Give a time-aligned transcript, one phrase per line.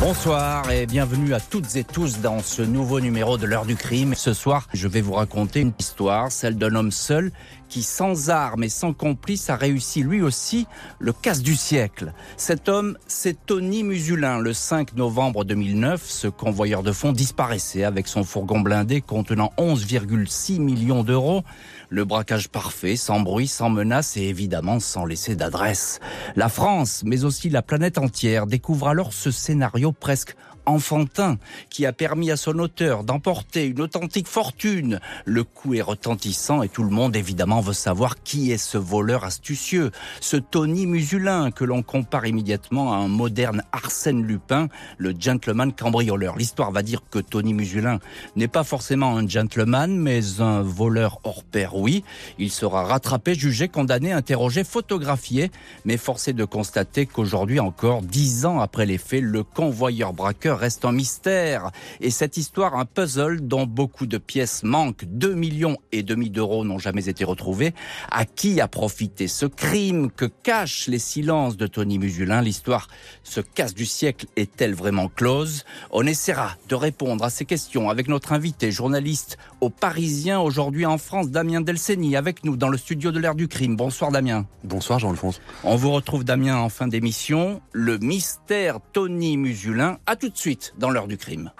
[0.00, 4.14] Bonsoir et bienvenue à toutes et tous dans ce nouveau numéro de l'heure du crime.
[4.14, 7.32] Ce soir, je vais vous raconter une histoire, celle d'un homme seul
[7.70, 10.66] qui, sans armes et sans complice, a réussi lui aussi
[10.98, 12.12] le casse du siècle.
[12.36, 14.38] Cet homme, c'est Tony Musulin.
[14.38, 20.60] Le 5 novembre 2009, ce convoyeur de fonds disparaissait avec son fourgon blindé contenant 11,6
[20.60, 21.44] millions d'euros.
[21.88, 26.00] Le braquage parfait, sans bruit, sans menace et évidemment sans laisser d'adresse.
[26.36, 31.38] La France, mais aussi la planète entière, découvre alors ce scénario presque enfantin
[31.68, 35.00] qui a permis à son auteur d'emporter une authentique fortune.
[35.24, 39.24] Le coup est retentissant et tout le monde évidemment veut savoir qui est ce voleur
[39.24, 45.72] astucieux, ce Tony Musulin que l'on compare immédiatement à un moderne Arsène Lupin, le gentleman
[45.72, 46.36] cambrioleur.
[46.36, 47.98] L'histoire va dire que Tony Musulin
[48.36, 52.04] n'est pas forcément un gentleman mais un voleur hors pair, oui.
[52.38, 55.50] Il sera rattrapé, jugé, condamné, interrogé, photographié,
[55.84, 60.84] mais forcé de constater qu'aujourd'hui encore, dix ans après les faits, le convoyeur braqueur reste
[60.84, 61.72] un mystère.
[62.00, 65.04] Et cette histoire, un puzzle dont beaucoup de pièces manquent.
[65.06, 67.74] 2 millions et demi d'euros n'ont jamais été retrouvés.
[68.10, 72.42] À qui a profité ce crime que cachent les silences de Tony Musulin?
[72.42, 72.86] L'histoire
[73.24, 75.64] se casse du siècle est-elle vraiment close?
[75.90, 80.98] On essaiera de répondre à ces questions avec notre invité, journaliste au Parisien aujourd'hui en
[80.98, 83.76] France, Damien Delceni, avec nous dans le studio de l'ère du crime.
[83.76, 84.46] Bonsoir Damien.
[84.64, 85.40] Bonsoir Jean-Alphonse.
[85.64, 87.60] On vous retrouve Damien en fin d'émission.
[87.72, 89.98] Le mystère Tony Musulin.
[90.06, 91.52] À tout de suite dans l'heure du crime.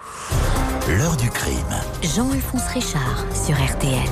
[0.87, 1.75] L'heure du crime.
[2.15, 4.09] Jean-Alphonse Richard sur RTL.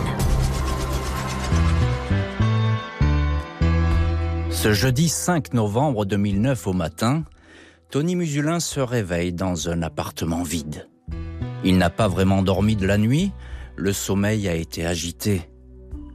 [4.51, 7.23] Ce jeudi 5 novembre 2009 au matin,
[7.91, 10.87] Tony Musulin se réveille dans un appartement vide.
[11.63, 13.31] Il n'a pas vraiment dormi de la nuit,
[13.79, 15.49] le sommeil a été agité.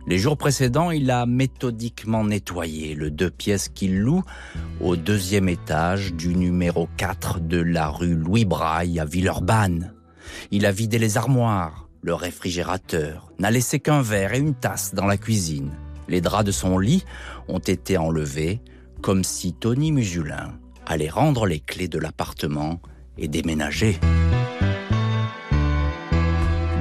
[0.07, 4.23] Les jours précédents, il a méthodiquement nettoyé le deux pièces qu'il loue
[4.81, 9.95] au deuxième étage du numéro 4 de la rue Louis Braille à Villeurbanne.
[10.51, 15.07] Il a vidé les armoires, le réfrigérateur, n'a laissé qu'un verre et une tasse dans
[15.07, 15.73] la cuisine.
[16.07, 17.03] Les draps de son lit
[17.49, 18.61] ont été enlevés
[19.01, 22.83] comme si Tony Musulin allait rendre les clés de l'appartement
[23.17, 23.99] et déménager.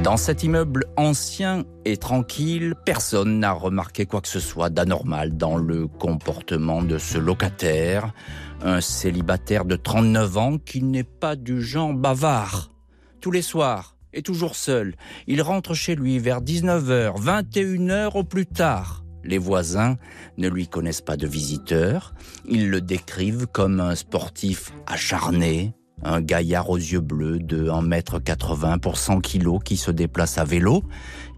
[0.04, 5.56] Dans cet immeuble ancien et tranquille, personne n'a remarqué quoi que ce soit d'anormal dans
[5.56, 8.12] le comportement de ce locataire,
[8.62, 12.70] un célibataire de 39 ans qui n'est pas du genre bavard.
[13.22, 18.46] Tous les soirs, et toujours seul, il rentre chez lui vers 19h, 21h au plus
[18.46, 19.06] tard.
[19.24, 19.96] Les voisins
[20.38, 22.14] ne lui connaissent pas de visiteur,
[22.46, 28.98] ils le décrivent comme un sportif acharné, un gaillard aux yeux bleus de 1m80 pour
[28.98, 30.84] 100 kg qui se déplace à vélo.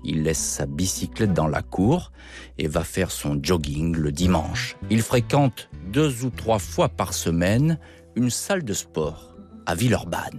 [0.04, 2.12] Il laisse sa bicyclette dans la cour
[2.58, 4.78] et va faire son jogging le dimanche.
[4.90, 7.80] Il fréquente deux ou trois fois par semaine
[8.16, 10.38] une salle de sport à Villeurbanne.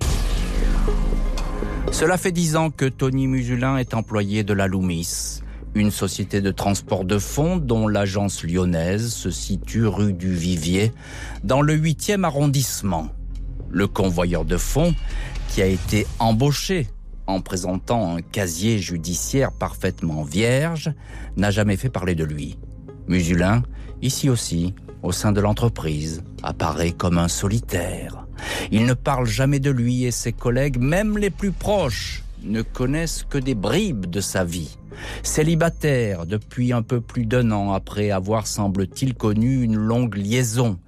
[1.93, 5.41] Cela fait dix ans que Tony Musulin est employé de la Loomis,
[5.75, 10.93] une société de transport de fonds dont l'agence lyonnaise se situe rue du Vivier,
[11.45, 13.11] dans le 8e arrondissement
[13.71, 14.95] le convoyeur de fonds,
[15.49, 16.89] qui a été embauché
[17.27, 20.93] en présentant un casier judiciaire parfaitement vierge,
[21.37, 22.59] n'a jamais fait parler de lui.
[23.09, 23.63] Musulin,
[24.03, 28.27] ici aussi, au sein de l'entreprise, apparaît comme un solitaire.
[28.71, 33.25] Il ne parle jamais de lui et ses collègues, même les plus proches, ne connaissent
[33.25, 34.79] que des bribes de sa vie.
[35.23, 40.79] Célibataire depuis un peu plus d'un an après avoir, semble-t-il, connu une longue liaison,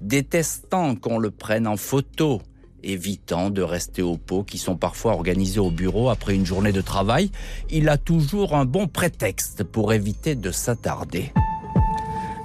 [0.00, 2.40] détestant qu'on le prenne en photo,
[2.82, 6.80] évitant de rester au pot qui sont parfois organisés au bureau après une journée de
[6.80, 7.30] travail,
[7.70, 11.32] il a toujours un bon prétexte pour éviter de s'attarder.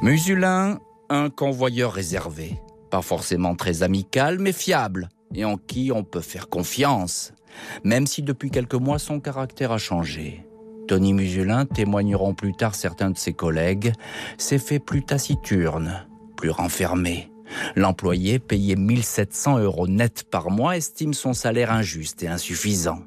[0.02, 0.80] Musulin,
[1.10, 2.60] un convoyeur réservé,
[2.90, 7.34] pas forcément très amical, mais fiable, et en qui on peut faire confiance,
[7.84, 10.46] même si depuis quelques mois son caractère a changé.
[10.88, 13.94] Tony Musulin, témoigneront plus tard certains de ses collègues,
[14.38, 16.06] s'est fait plus taciturne,
[16.36, 17.32] plus renfermé.
[17.76, 23.00] L'employé, payé 1700 euros net par mois, estime son salaire injuste et insuffisant.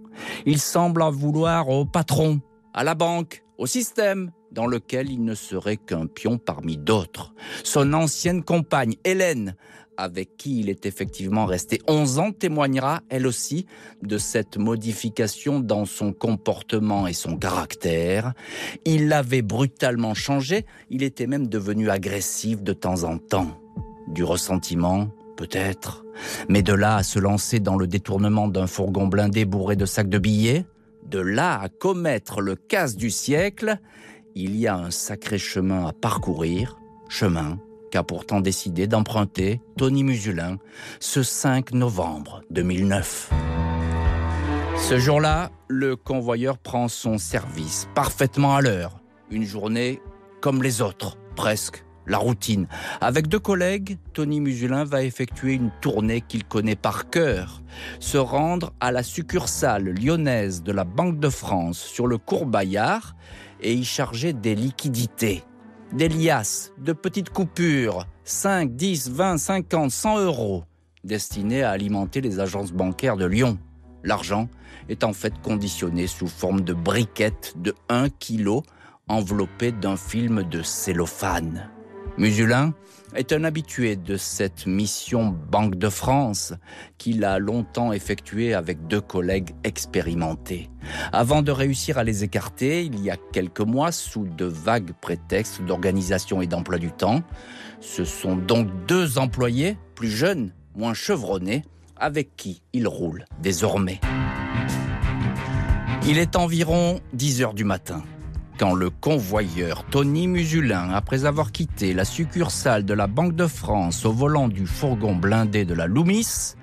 [0.46, 2.40] Il semble en vouloir au patron,
[2.72, 7.34] à la banque, au système, dans lequel il ne serait qu'un pion parmi d'autres.
[7.64, 9.56] Son ancienne compagne, Hélène,
[9.96, 13.66] avec qui il est effectivement resté 11 ans, témoignera, elle aussi,
[14.02, 18.32] de cette modification dans son comportement et son caractère.
[18.84, 23.60] Il avait brutalement changé, il était même devenu agressif de temps en temps.
[24.08, 26.04] Du ressentiment, peut-être,
[26.48, 30.08] mais de là à se lancer dans le détournement d'un fourgon blindé bourré de sacs
[30.08, 30.64] de billets,
[31.04, 33.78] de là à commettre le casse du siècle,
[34.34, 36.78] il y a un sacré chemin à parcourir,
[37.08, 37.58] chemin
[37.96, 40.58] qu'a pourtant décidé d'emprunter Tony Musulin
[41.00, 43.30] ce 5 novembre 2009.
[44.76, 49.00] Ce jour-là, le convoyeur prend son service parfaitement à l'heure.
[49.30, 50.02] Une journée
[50.42, 52.68] comme les autres, presque la routine.
[53.00, 57.62] Avec deux collègues, Tony Musulin va effectuer une tournée qu'il connaît par cœur,
[57.98, 63.16] se rendre à la succursale lyonnaise de la Banque de France sur le cours Bayard
[63.62, 65.44] et y charger des liquidités,
[65.92, 70.64] des liasses, de petites coupures, 5, 10, 20, 50, 100 euros,
[71.04, 73.58] destinées à alimenter les agences bancaires de Lyon.
[74.02, 74.48] L'argent
[74.88, 78.60] est en fait conditionné sous forme de briquettes de 1 kg
[79.08, 81.70] enveloppées d'un film de cellophane.
[82.18, 82.74] Musulin
[83.14, 86.54] est un habitué de cette mission Banque de France
[86.98, 90.68] qu'il a longtemps effectuée avec deux collègues expérimentés.
[91.12, 95.62] Avant de réussir à les écarter, il y a quelques mois, sous de vagues prétextes
[95.62, 97.22] d'organisation et d'emploi du temps,
[97.80, 101.62] ce sont donc deux employés, plus jeunes, moins chevronnés,
[101.96, 104.00] avec qui il roule désormais.
[106.06, 108.02] Il est environ 10 heures du matin
[108.58, 114.04] quand le convoyeur Tony Musulin, après avoir quitté la succursale de la Banque de France
[114.04, 116.54] au volant du fourgon blindé de la Loomis,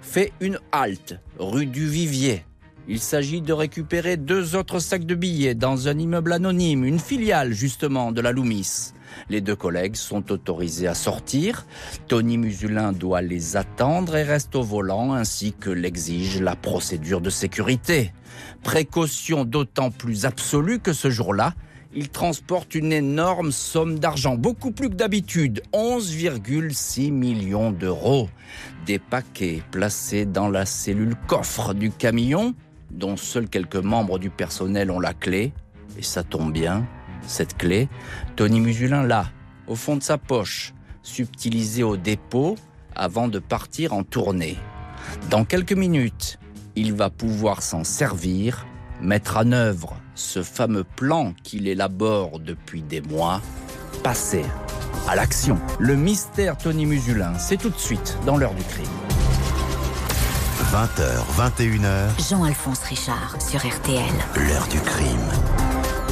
[0.00, 2.44] fait une halte rue du Vivier.
[2.88, 7.52] Il s'agit de récupérer deux autres sacs de billets dans un immeuble anonyme, une filiale
[7.52, 8.92] justement de la Loomis.
[9.28, 11.66] Les deux collègues sont autorisés à sortir.
[12.06, 17.30] Tony Musulin doit les attendre et reste au volant ainsi que l'exige la procédure de
[17.30, 18.12] sécurité.
[18.66, 21.54] Précaution d'autant plus absolue que ce jour-là,
[21.94, 28.28] il transporte une énorme somme d'argent, beaucoup plus que d'habitude, 11,6 millions d'euros.
[28.84, 32.56] Des paquets placés dans la cellule coffre du camion,
[32.90, 35.52] dont seuls quelques membres du personnel ont la clé,
[35.96, 36.88] et ça tombe bien,
[37.24, 37.88] cette clé,
[38.34, 39.30] Tony Musulin l'a,
[39.68, 40.74] au fond de sa poche,
[41.04, 42.56] subtilisée au dépôt
[42.96, 44.56] avant de partir en tournée.
[45.30, 46.40] Dans quelques minutes,
[46.76, 48.66] il va pouvoir s'en servir,
[49.00, 53.40] mettre en œuvre ce fameux plan qu'il élabore depuis des mois,
[54.02, 54.44] passer
[55.08, 55.58] à l'action.
[55.78, 58.84] Le mystère Tony Musulin, c'est tout de suite dans l'heure du crime.
[60.72, 62.28] 20h, 21h.
[62.28, 64.02] Jean-Alphonse Richard sur RTL.
[64.36, 65.30] L'heure du crime.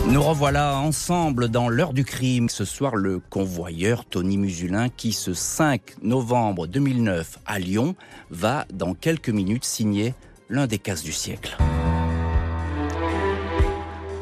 [0.06, 2.48] Nous revoilà ensemble dans l'heure du crime.
[2.48, 7.96] Ce soir, le convoyeur Tony Musulin qui, ce 5 novembre 2009 à Lyon,
[8.30, 10.14] va dans quelques minutes signer
[10.48, 11.56] l'un des cases du siècle.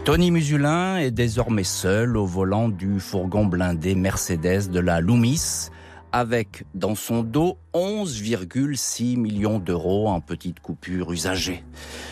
[0.04, 5.70] Tony Musulin est désormais seul au volant du fourgon blindé Mercedes de la Loomis,
[6.10, 11.64] avec dans son dos 11,6 millions d'euros en petites coupures usagées.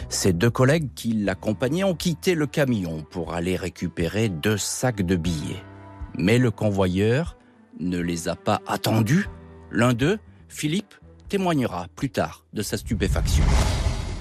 [0.09, 5.17] Ses deux collègues qui l'accompagnaient ont quitté le camion pour aller récupérer deux sacs de
[5.17, 5.63] billets.
[6.17, 7.37] Mais le convoyeur
[7.81, 9.29] ne les a pas attendus.
[9.73, 10.19] L'un d'eux,
[10.49, 10.95] Philippe,
[11.29, 13.45] témoignera plus tard de sa stupéfaction.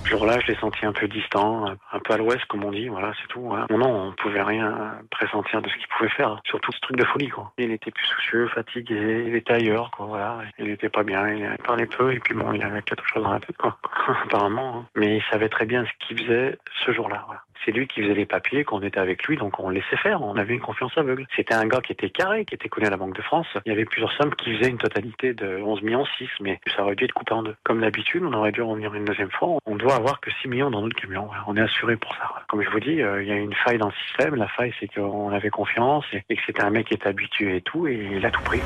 [0.04, 2.88] Ce jour-là, je l'ai senti un peu distant, un peu à l'ouest, comme on dit,
[2.88, 3.52] voilà, c'est tout.
[3.54, 3.68] Hein.
[3.70, 6.42] Non, on pouvait rien pressentir de ce qu'il pouvait faire.
[6.46, 7.52] Surtout ce truc de folie, quoi.
[7.58, 10.40] Il était plus soucieux, fatigué, il était ailleurs, quoi, voilà.
[10.58, 13.34] Il était pas bien, il parlait peu, et puis bon, il avait quelque chose dans
[13.34, 13.78] la tête, quoi.
[14.26, 14.80] Apparemment.
[14.80, 14.86] Hein.
[14.96, 17.42] Mais il savait très bien ce qu'il faisait ce jour-là, voilà.
[17.66, 20.38] C'est lui qui faisait les papiers, qu'on était avec lui, donc on laissait faire, on
[20.38, 21.26] avait une confiance aveugle.
[21.36, 23.48] C'était un gars qui était carré, qui était connu à la Banque de France.
[23.66, 26.84] Il y avait plusieurs sommes qui faisaient une totalité de 11 millions 6, mais ça
[26.84, 27.56] aurait dû être coupé en deux.
[27.64, 29.58] Comme d'habitude, on aurait dû revenir une deuxième fois.
[29.66, 31.30] On doit avoir que 6 millions dans notre camion.
[31.48, 32.30] On est assuré pour ça.
[32.48, 34.36] Comme je vous dis, euh, il y a une faille dans le système.
[34.36, 37.62] La faille, c'est qu'on avait confiance et, que c'était un mec qui était habitué et
[37.62, 38.62] tout, et il a tout pris.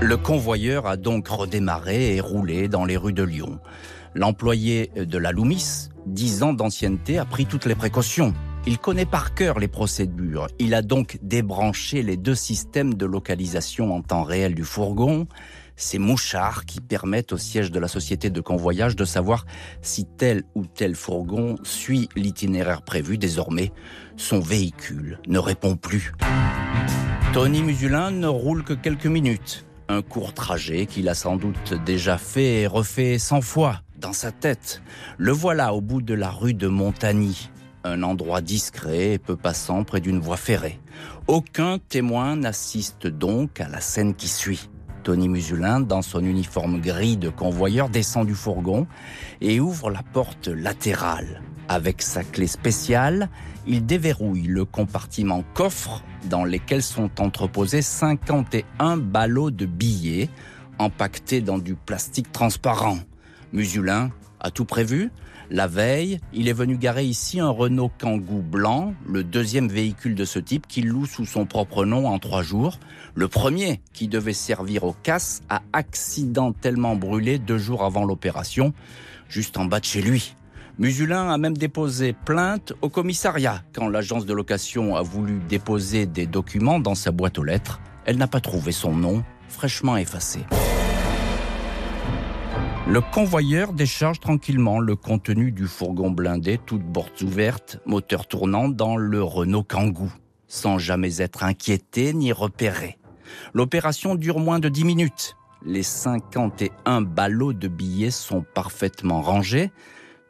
[0.00, 3.58] Le convoyeur a donc redémarré et roulé dans les rues de Lyon.
[4.14, 8.32] L'employé de la Loomis, 10 ans d'ancienneté, a pris toutes les précautions.
[8.66, 10.46] Il connaît par cœur les procédures.
[10.58, 15.26] Il a donc débranché les deux systèmes de localisation en temps réel du fourgon,
[15.76, 19.44] ces mouchards qui permettent au siège de la société de convoyage de savoir
[19.82, 23.18] si tel ou tel fourgon suit l'itinéraire prévu.
[23.18, 23.72] Désormais,
[24.16, 26.12] son véhicule ne répond plus.
[27.32, 29.66] Tony Musulin ne roule que quelques minutes.
[29.88, 34.32] Un court trajet qu'il a sans doute déjà fait et refait cent fois dans sa
[34.32, 34.82] tête.
[35.18, 37.50] Le voilà au bout de la rue de Montagny,
[37.84, 40.80] un endroit discret et peu passant près d'une voie ferrée.
[41.26, 44.68] Aucun témoin n'assiste donc à la scène qui suit.
[45.02, 48.86] Tony Musulin, dans son uniforme gris de convoyeur, descend du fourgon
[49.40, 51.42] et ouvre la porte latérale.
[51.68, 53.28] Avec sa clé spéciale,
[53.66, 60.30] il déverrouille le compartiment coffre dans lequel sont entreposés 51 ballots de billets
[60.78, 62.98] empaquetés dans du plastique transparent.
[63.54, 65.10] Musulin a tout prévu.
[65.48, 70.24] La veille, il est venu garer ici un Renault Kangoo blanc, le deuxième véhicule de
[70.24, 72.78] ce type qu'il loue sous son propre nom en trois jours.
[73.14, 78.72] Le premier, qui devait servir au casse, a accidentellement brûlé deux jours avant l'opération,
[79.28, 80.34] juste en bas de chez lui.
[80.78, 86.26] Musulin a même déposé plainte au commissariat quand l'agence de location a voulu déposer des
[86.26, 87.80] documents dans sa boîte aux lettres.
[88.06, 90.40] Elle n'a pas trouvé son nom, fraîchement effacé.
[92.86, 98.98] Le convoyeur décharge tranquillement le contenu du fourgon blindé, toutes portes ouvertes, moteur tournant dans
[98.98, 100.10] le Renault Kangoo,
[100.48, 102.98] sans jamais être inquiété ni repéré.
[103.54, 105.36] L'opération dure moins de 10 minutes.
[105.64, 109.72] Les 51 ballots de billets sont parfaitement rangés.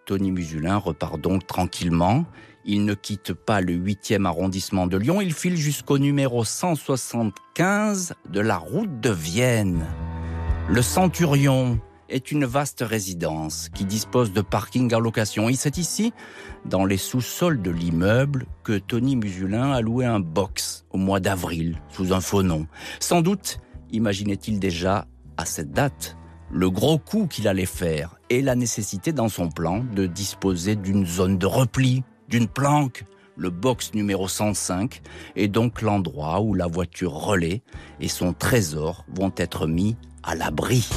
[0.07, 2.25] Tony Musulin repart donc tranquillement.
[2.65, 8.41] Il ne quitte pas le 8e arrondissement de Lyon, il file jusqu'au numéro 175 de
[8.41, 9.85] la route de Vienne.
[10.69, 11.81] Le Centurion
[12.15, 15.49] est une vaste résidence qui dispose de parking en location.
[15.49, 16.13] Et c'est ici,
[16.65, 21.83] dans les sous-sols de l'immeuble, que Tony Musulin a loué un box au mois d'avril,
[21.89, 22.67] sous un faux nom.
[23.01, 23.59] Sans doute
[23.91, 25.07] imaginait-il déjà,
[25.37, 26.17] à cette date,
[26.53, 31.05] le gros coup qu'il allait faire et la nécessité dans son plan de disposer d'une
[31.05, 33.05] zone de repli, d'une planque,
[33.37, 35.03] le box numéro 105
[35.35, 37.63] est donc l'endroit où la voiture relais
[38.01, 40.89] et son trésor vont être mis à l'abri.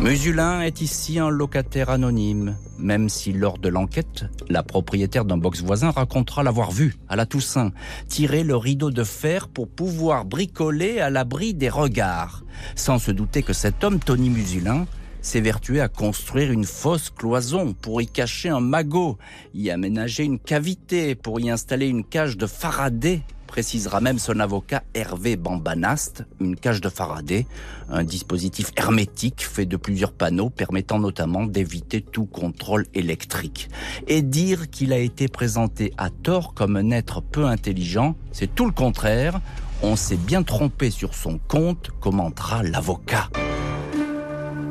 [0.00, 5.60] Musulin est ici un locataire anonyme, même si lors de l'enquête, la propriétaire d'un box
[5.62, 7.72] voisin racontera l'avoir vu, à la Toussaint,
[8.06, 12.44] tirer le rideau de fer pour pouvoir bricoler à l'abri des regards,
[12.76, 14.86] sans se douter que cet homme, Tony Musulin,
[15.20, 19.18] s'évertuait à construire une fausse cloison pour y cacher un magot,
[19.52, 24.84] y aménager une cavité pour y installer une cage de Faraday précisera même son avocat
[24.94, 27.46] Hervé Bambanast, une cage de Faraday,
[27.88, 33.68] un dispositif hermétique fait de plusieurs panneaux permettant notamment d'éviter tout contrôle électrique.
[34.06, 38.66] Et dire qu'il a été présenté à tort comme un être peu intelligent, c'est tout
[38.66, 39.40] le contraire.
[39.82, 43.30] On s'est bien trompé sur son compte, commentera l'avocat.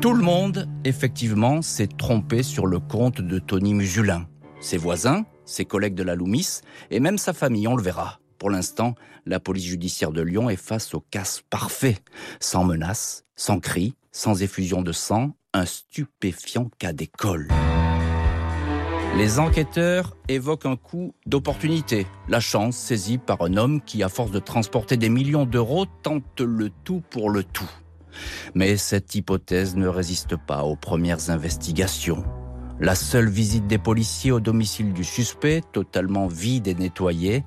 [0.00, 4.26] Tout le monde, effectivement, s'est trompé sur le compte de Tony Musulin.
[4.60, 8.20] Ses voisins, ses collègues de la Loumis et même sa famille, on le verra.
[8.38, 8.94] Pour l'instant,
[9.26, 11.98] la police judiciaire de Lyon est face au casse parfait.
[12.40, 17.48] Sans menace, sans cris, sans effusion de sang, un stupéfiant cas d'école.
[19.16, 24.30] Les enquêteurs évoquent un coup d'opportunité, la chance saisie par un homme qui, à force
[24.30, 27.70] de transporter des millions d'euros, tente le tout pour le tout.
[28.54, 32.24] Mais cette hypothèse ne résiste pas aux premières investigations.
[32.80, 37.44] La seule visite des policiers au domicile du suspect, totalement vide et nettoyé,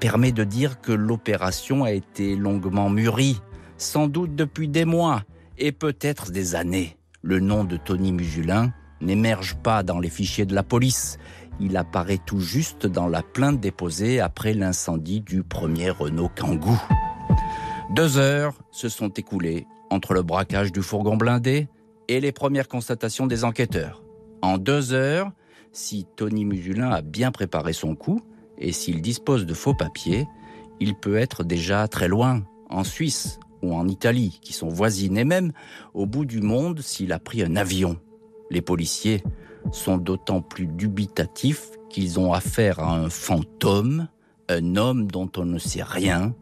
[0.00, 3.42] permet de dire que l'opération a été longuement mûrie,
[3.76, 5.22] sans doute depuis des mois
[5.58, 6.96] et peut-être des années.
[7.20, 8.72] Le nom de Tony Musulin
[9.02, 11.18] n'émerge pas dans les fichiers de la police.
[11.60, 16.78] Il apparaît tout juste dans la plainte déposée après l'incendie du premier Renault Kangoo.
[17.94, 21.68] Deux heures se sont écoulées entre le braquage du fourgon blindé
[22.08, 24.02] et les premières constatations des enquêteurs.
[24.42, 25.30] En deux heures,
[25.72, 28.20] si Tony Musulin a bien préparé son coup,
[28.58, 30.26] et s'il dispose de faux papiers,
[30.80, 35.24] il peut être déjà très loin, en Suisse ou en Italie, qui sont voisines, et
[35.24, 35.52] même
[35.92, 37.98] au bout du monde s'il a pris un avion.
[38.50, 39.22] Les policiers
[39.72, 44.08] sont d'autant plus dubitatifs qu'ils ont affaire à un fantôme,
[44.48, 46.34] un homme dont on ne sait rien,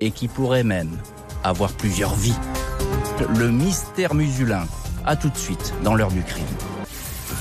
[0.00, 0.96] et qui pourrait même
[1.44, 2.38] avoir plusieurs vies.
[3.38, 4.64] Le mystère musulin.
[5.04, 6.46] A tout de suite dans l'heure du crime.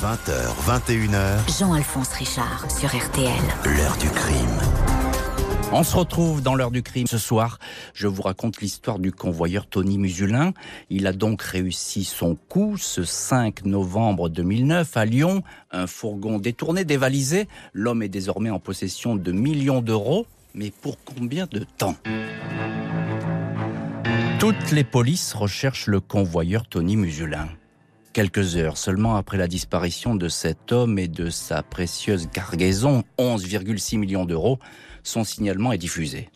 [0.02, 0.32] 20h,
[0.66, 1.60] 21h.
[1.60, 3.30] Jean-Alphonse Richard sur RTL.
[3.66, 4.58] L'heure du crime.
[5.72, 7.60] On se retrouve dans l'heure du crime ce soir.
[7.94, 10.54] Je vous raconte l'histoire du convoyeur Tony Musulin.
[10.90, 15.44] Il a donc réussi son coup ce 5 novembre 2009 à Lyon.
[15.70, 17.48] Un fourgon détourné, dévalisé.
[17.74, 20.26] L'homme est désormais en possession de millions d'euros.
[20.56, 21.96] Mais pour combien de temps?
[24.40, 27.50] Toutes les polices recherchent le convoyeur Tony Musulin.
[28.14, 33.98] Quelques heures seulement après la disparition de cet homme et de sa précieuse cargaison, 11,6
[33.98, 34.60] millions d'euros,
[35.02, 36.28] son signalement est diffusé.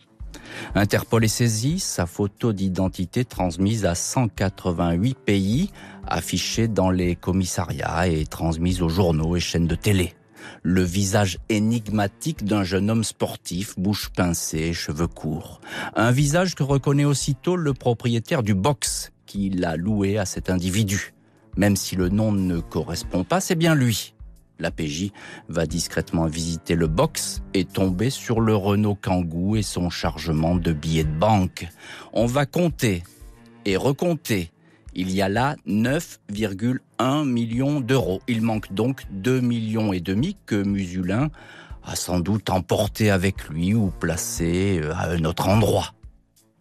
[0.74, 5.70] Interpol est saisi, sa photo d'identité transmise à 188 pays,
[6.06, 10.14] affichée dans les commissariats et transmise aux journaux et chaînes de télé.
[10.62, 15.60] Le visage énigmatique d'un jeune homme sportif, bouche pincée, cheveux courts.
[15.94, 21.12] Un visage que reconnaît aussitôt le propriétaire du box qui l'a loué à cet individu.
[21.56, 24.14] Même si le nom ne correspond pas, c'est bien lui.
[24.58, 25.12] La PJ
[25.48, 30.72] va discrètement visiter le box et tomber sur le Renault Kangoo et son chargement de
[30.72, 31.66] billets de banque.
[32.14, 33.02] On va compter
[33.66, 34.50] et recompter.
[34.94, 38.22] Il y a là 9,1 millions d'euros.
[38.28, 41.28] Il manque donc 2 millions et demi que Musulin
[41.84, 45.92] a sans doute emporté avec lui ou placé euh, à un autre endroit.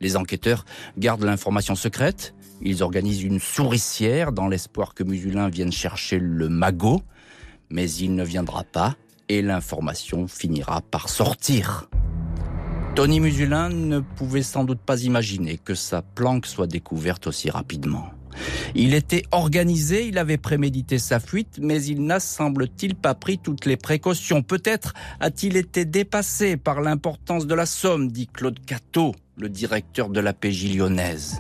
[0.02, 0.66] Les enquêteurs
[0.98, 2.36] gardent l'information secrète.
[2.62, 7.02] Ils organisent une souricière dans l'espoir que Musulin vienne chercher le magot.
[7.70, 8.96] Mais il ne viendra pas
[9.30, 11.90] et l'information finira par sortir.
[12.96, 18.12] Tony Musulin ne pouvait sans doute pas imaginer que sa planque soit découverte aussi rapidement.
[18.74, 23.66] Il était organisé, il avait prémédité sa fuite, mais il n'a, semble-t-il, pas pris toutes
[23.66, 24.44] les précautions.
[24.44, 30.20] Peut-être a-t-il été dépassé par l'importance de la somme, dit Claude Cato, le directeur de
[30.20, 31.38] la PJ lyonnaise.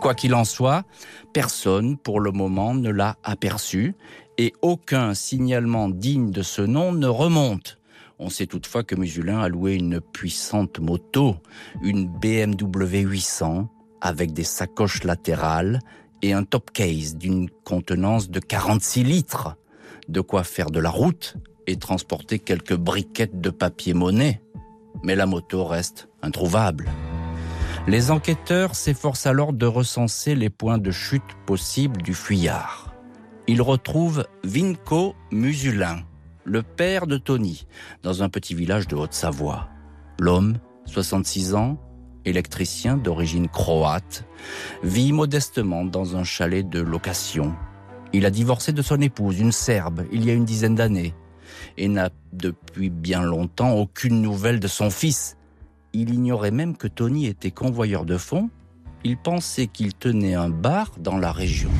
[0.00, 0.84] Quoi qu'il en soit,
[1.32, 3.94] personne, pour le moment, ne l'a aperçu,
[4.38, 7.78] et aucun signalement digne de ce nom ne remonte.
[8.20, 11.36] On sait toutefois que Musulin a loué une puissante moto,
[11.82, 13.68] une BMW 800,
[14.00, 15.80] avec des sacoches latérales
[16.22, 19.56] et un top case d'une contenance de 46 litres.
[20.08, 21.36] De quoi faire de la route
[21.66, 24.42] et transporter quelques briquettes de papier monnaie.
[25.02, 26.90] Mais la moto reste introuvable.
[27.88, 32.94] Les enquêteurs s'efforcent alors de recenser les points de chute possibles du fuyard.
[33.46, 36.02] Ils retrouvent Vinco Musulin,
[36.44, 37.66] le père de Tony,
[38.02, 39.70] dans un petit village de Haute-Savoie.
[40.20, 41.80] L'homme, 66 ans,
[42.26, 44.26] électricien d'origine croate,
[44.82, 47.54] vit modestement dans un chalet de location.
[48.12, 51.14] Il a divorcé de son épouse, une Serbe, il y a une dizaine d'années,
[51.78, 55.37] et n'a depuis bien longtemps aucune nouvelle de son fils.
[56.00, 58.50] Il ignorait même que Tony était convoyeur de fonds.
[59.02, 61.70] Il pensait qu'il tenait un bar dans la région.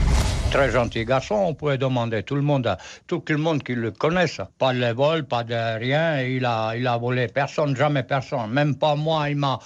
[0.50, 4.40] Très gentil garçon, on pourrait demander tout le monde, tout le monde qui le connaisse.
[4.58, 6.20] Pas de vol, pas de rien.
[6.22, 8.50] Il a, il a volé personne, jamais personne.
[8.50, 9.30] Même pas moi.
[9.30, 9.60] Il m'a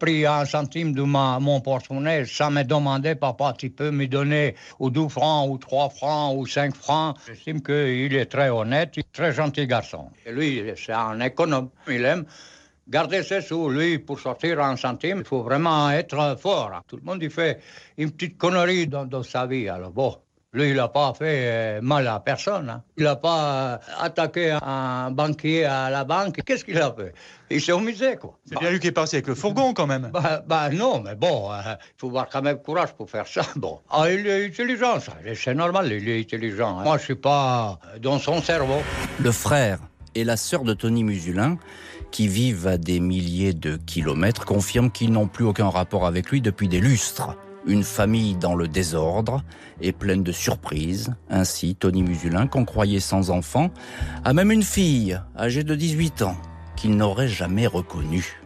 [0.00, 4.56] pris un centime de ma, mon porte-monnaie sans me demander, papa, tu peux me donner
[4.80, 7.16] ou 12 francs, ou 3 francs, ou 5 francs.
[7.28, 10.08] J'estime qu'il est très honnête, très gentil garçon.
[10.26, 11.68] Et lui, c'est un économe.
[11.88, 12.24] Il aime
[12.92, 13.70] garder ses sous.
[13.70, 16.70] Lui, pour sortir un centime, il faut vraiment être fort.
[16.86, 17.58] Tout le monde, il fait
[17.96, 19.68] une petite connerie dans, dans sa vie.
[19.68, 20.14] Alors bon,
[20.52, 22.68] lui, il n'a pas fait euh, mal à personne.
[22.68, 22.82] Hein.
[22.98, 26.42] Il n'a pas euh, attaqué un banquier à la banque.
[26.44, 27.14] Qu'est-ce qu'il a fait?
[27.50, 28.38] Il s'est amusé, quoi.
[28.44, 30.10] C'est bien lui qui est passé avec le fourgon, quand même.
[30.12, 33.42] Bah, bah non, mais bon, il euh, faut avoir quand même courage pour faire ça.
[33.56, 33.80] Bon.
[33.88, 35.14] Ah, il est intelligent, ça.
[35.34, 36.78] C'est normal, il est intelligent.
[36.78, 36.84] Hein.
[36.84, 38.82] Moi, je suis pas dans son cerveau.
[39.20, 39.78] Le frère
[40.14, 41.56] et la sœur de Tony Musulin,
[42.12, 46.40] qui vivent à des milliers de kilomètres, confirment qu'ils n'ont plus aucun rapport avec lui
[46.40, 47.36] depuis des lustres.
[47.66, 49.42] Une famille dans le désordre
[49.80, 51.14] et pleine de surprises.
[51.30, 53.70] Ainsi, Tony Musulin, qu'on croyait sans enfant,
[54.24, 56.36] a même une fille, âgée de 18 ans,
[56.76, 58.40] qu'il n'aurait jamais reconnue.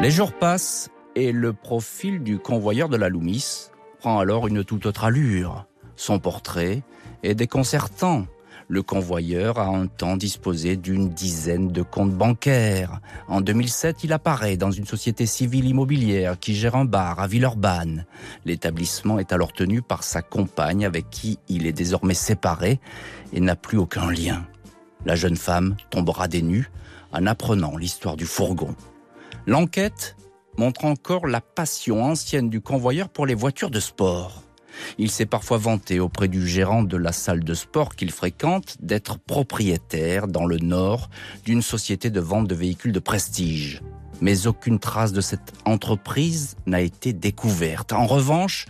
[0.00, 4.86] Les jours passent et le profil du convoyeur de la Loomis prend alors une toute
[4.86, 5.66] autre allure.
[5.96, 6.82] Son portrait
[7.22, 8.26] est déconcertant.
[8.68, 13.00] Le convoyeur a un temps disposé d'une dizaine de comptes bancaires.
[13.28, 18.06] En 2007, il apparaît dans une société civile immobilière qui gère un bar à Villeurbanne.
[18.44, 22.80] L'établissement est alors tenu par sa compagne avec qui il est désormais séparé
[23.32, 24.46] et n'a plus aucun lien.
[25.04, 26.70] La jeune femme tombera des nues
[27.12, 28.74] en apprenant l'histoire du fourgon.
[29.46, 30.16] L'enquête
[30.56, 34.43] montre encore la passion ancienne du convoyeur pour les voitures de sport.
[34.98, 39.18] Il s'est parfois vanté auprès du gérant de la salle de sport qu'il fréquente d'être
[39.18, 41.10] propriétaire dans le Nord
[41.44, 43.82] d'une société de vente de véhicules de prestige.
[44.20, 47.92] Mais aucune trace de cette entreprise n'a été découverte.
[47.92, 48.66] En revanche,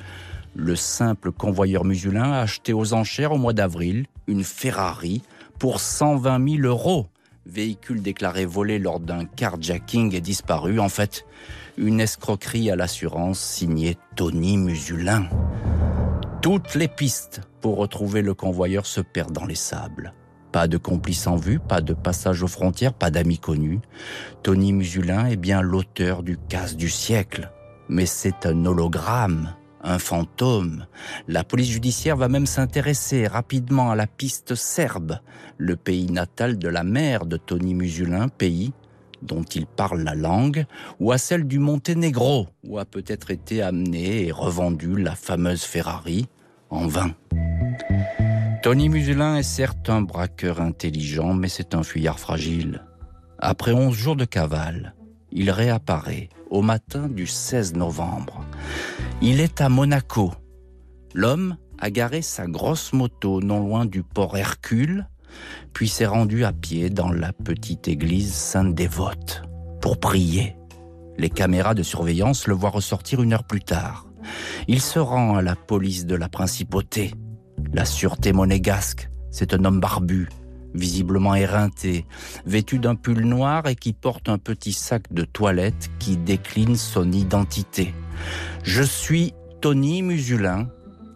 [0.55, 5.23] le simple convoyeur musulin a acheté aux enchères au mois d'avril une Ferrari
[5.59, 7.09] pour 120 000 euros.
[7.47, 10.81] Véhicule déclaré volé lors d'un carjacking et disparu.
[10.81, 11.27] En fait,
[11.77, 15.29] une escroquerie à l'assurance signée Tony Musulin.
[16.45, 20.13] Toutes les pistes pour retrouver le convoyeur se perdent dans les sables.
[20.53, 23.81] Pas de complice en vue, pas de passage aux frontières, pas d'amis connus.
[24.43, 27.51] Tony Musulin est bien l'auteur du casse du siècle.
[27.89, 30.85] Mais c'est un hologramme, un fantôme.
[31.29, 35.21] La police judiciaire va même s'intéresser rapidement à la piste serbe,
[35.57, 38.75] le pays natal de la mère de Tony Musulin, pays
[39.25, 40.67] dont il parle la langue,
[41.01, 46.27] ou à celle du Monténégro, où a peut-être été amenée et revendue la fameuse Ferrari,
[46.75, 47.15] en vain.
[48.63, 52.83] Tony Muselin est certes un braqueur intelligent, mais c'est un fuyard fragile.
[53.39, 54.95] Après onze jours de cavale,
[55.31, 58.45] il réapparaît au matin du 16 novembre.
[59.21, 60.33] Il est à Monaco.
[61.15, 65.09] L'homme a garé sa grosse moto non loin du port Hercule,
[65.73, 69.43] puis s'est rendu à pied dans la petite église Sainte-Dévote
[69.81, 70.57] pour prier.
[71.19, 74.07] Les caméras de surveillance le voient ressortir une heure plus tard.
[74.69, 77.13] Il se rend à la police de la principauté.
[77.73, 80.29] La sûreté monégasque, c'est un homme barbu,
[80.75, 82.07] visiblement éreinté,
[82.47, 87.11] vêtu d'un pull noir et qui porte un petit sac de toilette qui décline son
[87.13, 87.95] identité.
[88.63, 90.69] Je suis Tony Musulin,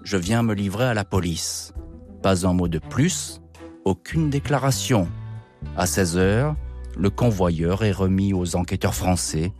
[0.04, 1.72] je viens me livrer à la police.
[2.22, 3.40] Pas un mot de plus,
[3.84, 5.08] aucune déclaration.
[5.76, 6.56] À 16 heures,
[6.96, 9.52] le convoyeur est remis aux enquêteurs français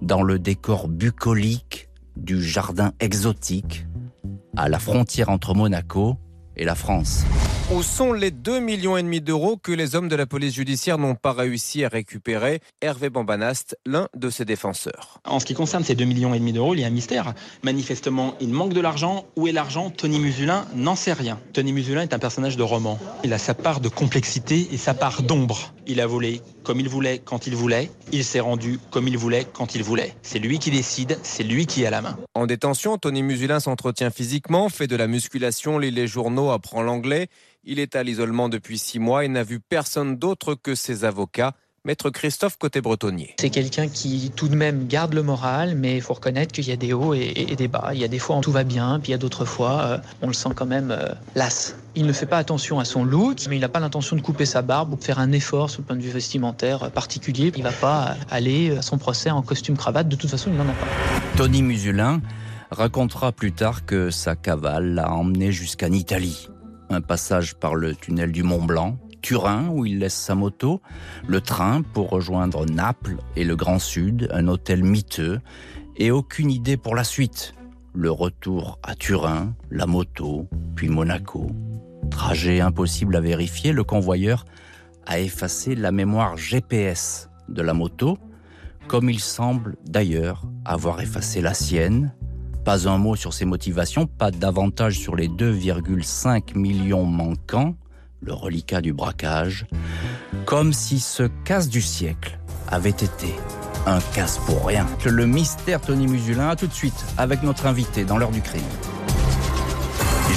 [0.00, 1.87] dans le décor bucolique
[2.18, 3.86] du jardin exotique
[4.56, 6.16] à la frontière entre Monaco
[6.56, 7.24] et la France.
[7.70, 10.96] Où sont les 2,5 millions et demi d'euros que les hommes de la police judiciaire
[10.96, 15.20] n'ont pas réussi à récupérer Hervé Bambanast, l'un de ses défenseurs.
[15.26, 17.34] En ce qui concerne ces 2,5 millions et demi d'euros, il y a un mystère.
[17.62, 19.26] Manifestement, il manque de l'argent.
[19.36, 19.90] Où est l'argent?
[19.90, 21.38] Tony Musulin n'en sait rien.
[21.52, 22.98] Tony Musulin est un personnage de roman.
[23.22, 25.74] Il a sa part de complexité et sa part d'ombre.
[25.86, 27.90] Il a volé comme il voulait quand il voulait.
[28.12, 30.14] Il s'est rendu comme il voulait quand il voulait.
[30.22, 32.18] C'est lui qui décide, c'est lui qui a la main.
[32.34, 37.28] En détention, Tony Musulin s'entretient physiquement, fait de la musculation, lit les journaux, apprend l'anglais.
[37.70, 41.52] Il est à l'isolement depuis six mois et n'a vu personne d'autre que ses avocats.
[41.84, 43.34] Maître Christophe Côté-Bretonnier.
[43.38, 46.72] C'est quelqu'un qui tout de même garde le moral, mais il faut reconnaître qu'il y
[46.72, 47.90] a des hauts et, des bas.
[47.92, 49.82] Il y a des fois où tout va bien, puis il y a d'autres fois,
[49.82, 51.76] euh, on le sent quand même euh, las.
[51.94, 54.46] Il ne fait pas attention à son look, mais il n'a pas l'intention de couper
[54.46, 57.52] sa barbe ou de faire un effort sur le point de vue vestimentaire euh, particulier.
[57.54, 60.56] Il ne va pas aller à son procès en costume cravate, de toute façon il
[60.56, 60.86] n'en a pas.
[61.36, 62.22] Tony Musulin
[62.70, 66.48] racontera plus tard que sa cavale l'a emmené jusqu'en Italie
[66.90, 70.80] un passage par le tunnel du Mont Blanc, Turin où il laisse sa moto,
[71.26, 75.40] le train pour rejoindre Naples et le Grand Sud, un hôtel miteux,
[75.96, 77.54] et aucune idée pour la suite.
[77.92, 80.46] Le retour à Turin, la moto,
[80.76, 81.50] puis Monaco.
[82.10, 84.44] Trajet impossible à vérifier, le convoyeur
[85.06, 88.18] a effacé la mémoire GPS de la moto,
[88.86, 92.14] comme il semble d'ailleurs avoir effacé la sienne,
[92.68, 97.74] pas un mot sur ses motivations, pas davantage sur les 2,5 millions manquants,
[98.20, 99.64] le reliquat du braquage,
[100.44, 102.38] comme si ce casse du siècle
[102.70, 103.34] avait été
[103.86, 104.86] un casse pour rien.
[105.06, 108.60] Le mystère Tony Musulin, a tout de suite avec notre invité dans l'heure du crime.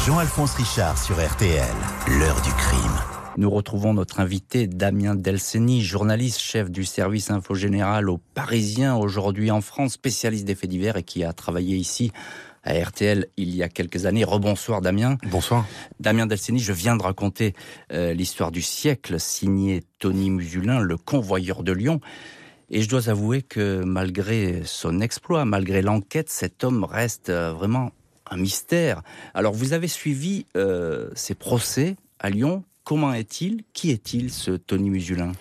[0.06, 1.68] Jean-Alphonse Richard sur RTL,
[2.18, 3.11] l'heure du crime.
[3.42, 9.50] Nous retrouvons notre invité Damien Delceni, journaliste, chef du service info général au Parisien, aujourd'hui
[9.50, 12.12] en France, spécialiste des faits divers et qui a travaillé ici
[12.64, 14.24] à RTL il y a quelques années.
[14.24, 15.18] Rebonsoir Damien.
[15.24, 15.66] Bonsoir.
[16.00, 17.56] Damien Delceni, je viens de raconter
[17.92, 22.00] euh, l'histoire du siècle, signé Tony Musulin, le convoyeur de Lyon.
[22.70, 27.92] Et je dois avouer que malgré son exploit, malgré l'enquête, cet homme reste euh, vraiment
[28.30, 29.02] un mystère.
[29.34, 34.90] Alors vous avez suivi euh, ces procès à Lyon Comment est-il Qui est-il, ce Tony
[34.90, 35.32] Musulin?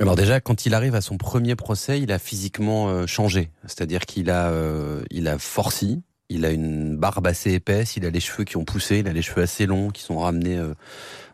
[0.00, 3.50] Alors déjà, quand il arrive à son premier procès, il a physiquement euh, changé.
[3.64, 8.10] C'est-à-dire qu'il a, euh, il a forci, il a une barbe assez épaisse, il a
[8.10, 10.74] les cheveux qui ont poussé, il a les cheveux assez longs qui sont ramenés euh,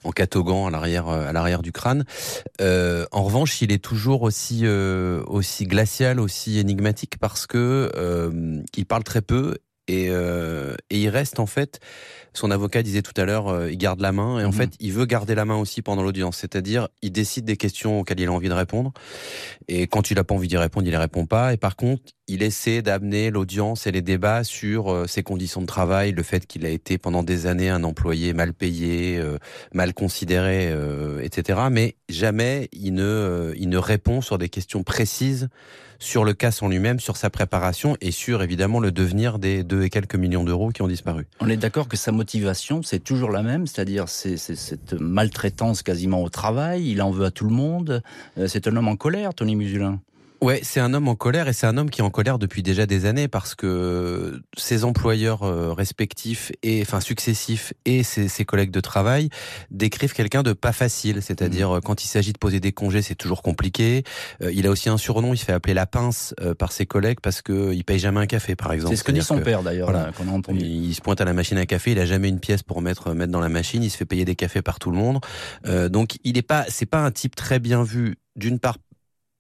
[0.05, 2.05] en catogan à l'arrière, à l'arrière du crâne.
[2.61, 7.91] en revanche, il est toujours aussi, aussi glacial, aussi énigmatique parce que
[8.77, 9.57] il parle très peu
[9.93, 10.07] et,
[10.91, 11.81] et il reste en fait
[12.35, 14.55] son avocat disait tout à l'heure, euh, il garde la main et en mhm.
[14.55, 16.39] fait, il veut garder la main aussi pendant l'audience.
[16.39, 18.93] C'est-à-dire, il décide des questions auxquelles il a envie de répondre
[19.69, 21.53] et quand il n'a pas envie d'y répondre, il les répond pas.
[21.53, 25.67] Et par contre, il essaie d'amener l'audience et les débats sur euh, ses conditions de
[25.67, 29.39] travail, le fait qu'il a été pendant des années un employé mal payé, euh,
[29.75, 30.73] mal considéré,
[31.23, 31.61] etc.
[31.71, 35.49] Mais jamais il ne, il ne répond sur des questions précises
[36.03, 39.85] sur le cas en lui-même, sur sa préparation et sur évidemment le devenir des deux
[39.85, 41.27] et quelques millions d'euros qui ont disparu.
[41.41, 46.23] On est d'accord que sa motivation, c'est toujours la même, c'est-à-dire c'est cette maltraitance quasiment
[46.23, 48.03] au travail, il en veut à tout le monde,
[48.37, 50.01] euh, c'est un homme en colère, Tony Musulin.
[50.43, 52.65] Ouais, c'est un homme en colère et c'est un homme qui est en colère depuis
[52.65, 58.45] déjà des années parce que ses employeurs euh, respectifs et enfin successifs et ses, ses
[58.45, 59.29] collègues de travail
[59.71, 61.23] décrivent quelqu'un de pas facile.
[61.23, 61.81] C'est-à-dire mmh.
[61.83, 64.03] quand il s'agit de poser des congés, c'est toujours compliqué.
[64.43, 66.87] Euh, il a aussi un surnom, il se fait appeler la pince euh, par ses
[66.87, 68.97] collègues parce que il paye jamais un café, par exemple.
[68.97, 70.59] C'est ce que dit son père d'ailleurs, qu'on a entendu.
[70.59, 73.15] Il, se pointe à la machine à café, il a jamais une pièce pour mettre
[73.15, 75.21] mettre dans la machine, il se fait payer des cafés par tout le monde.
[75.89, 78.79] donc il est pas, c'est pas un type très bien vu d'une part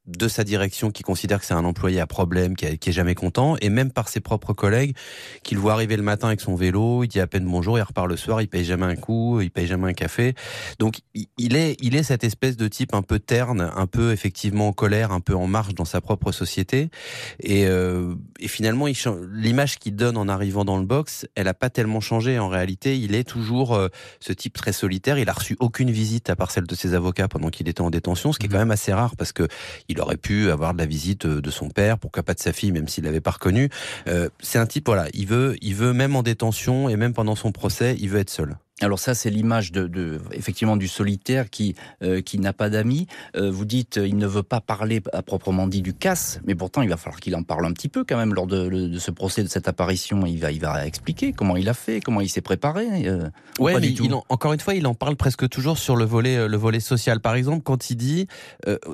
[0.06, 3.56] de sa direction qui considère que c'est un employé à problème, qui, est jamais content,
[3.60, 4.96] et même par ses propres collègues
[5.44, 7.82] qui le voient arriver le matin avec son vélo, il dit à peine bonjour, il
[7.82, 10.34] repart le soir, il paye jamais un coup, il paye jamais un café.
[10.80, 14.68] Donc il est, il est cette espèce de type un peu terne, un peu effectivement
[14.68, 16.90] en colère, un peu en marche dans sa propre société,
[17.38, 18.86] et, euh, et finalement
[19.30, 22.40] l'image qu'il donne en arrivant dans le box, elle a pas tellement changé.
[22.40, 23.88] En réalité, il est toujours euh,
[24.18, 25.18] ce type très solitaire.
[25.18, 27.90] Il a reçu aucune visite à part celle de ses avocats pendant qu'il était en
[27.90, 28.52] détention, ce qui est mmh.
[28.52, 29.46] quand même assez rare parce que
[29.92, 32.72] Il aurait pu avoir de la visite de son père, pourquoi pas de sa fille,
[32.72, 33.68] même s'il l'avait pas reconnu.
[34.08, 37.36] Euh, c'est un type, voilà, il veut, il veut même en détention et même pendant
[37.36, 38.56] son procès, il veut être seul.
[38.82, 43.06] Alors ça, c'est l'image de, effectivement du solitaire qui euh, qui n'a pas d'amis.
[43.36, 46.82] Euh, vous dites, il ne veut pas parler à proprement dit du casse, mais pourtant
[46.82, 49.42] il va falloir qu'il en parle un petit peu quand même lors de, ce procès,
[49.42, 50.26] de cette apparition.
[50.26, 53.08] Il va il va expliquer comment il a fait, comment il s'est préparé.
[53.08, 53.94] Euh, ouais, mais
[54.28, 57.20] encore une fois, il en parle presque toujours sur le volet le volet social.
[57.20, 58.26] Par exemple, quand il dit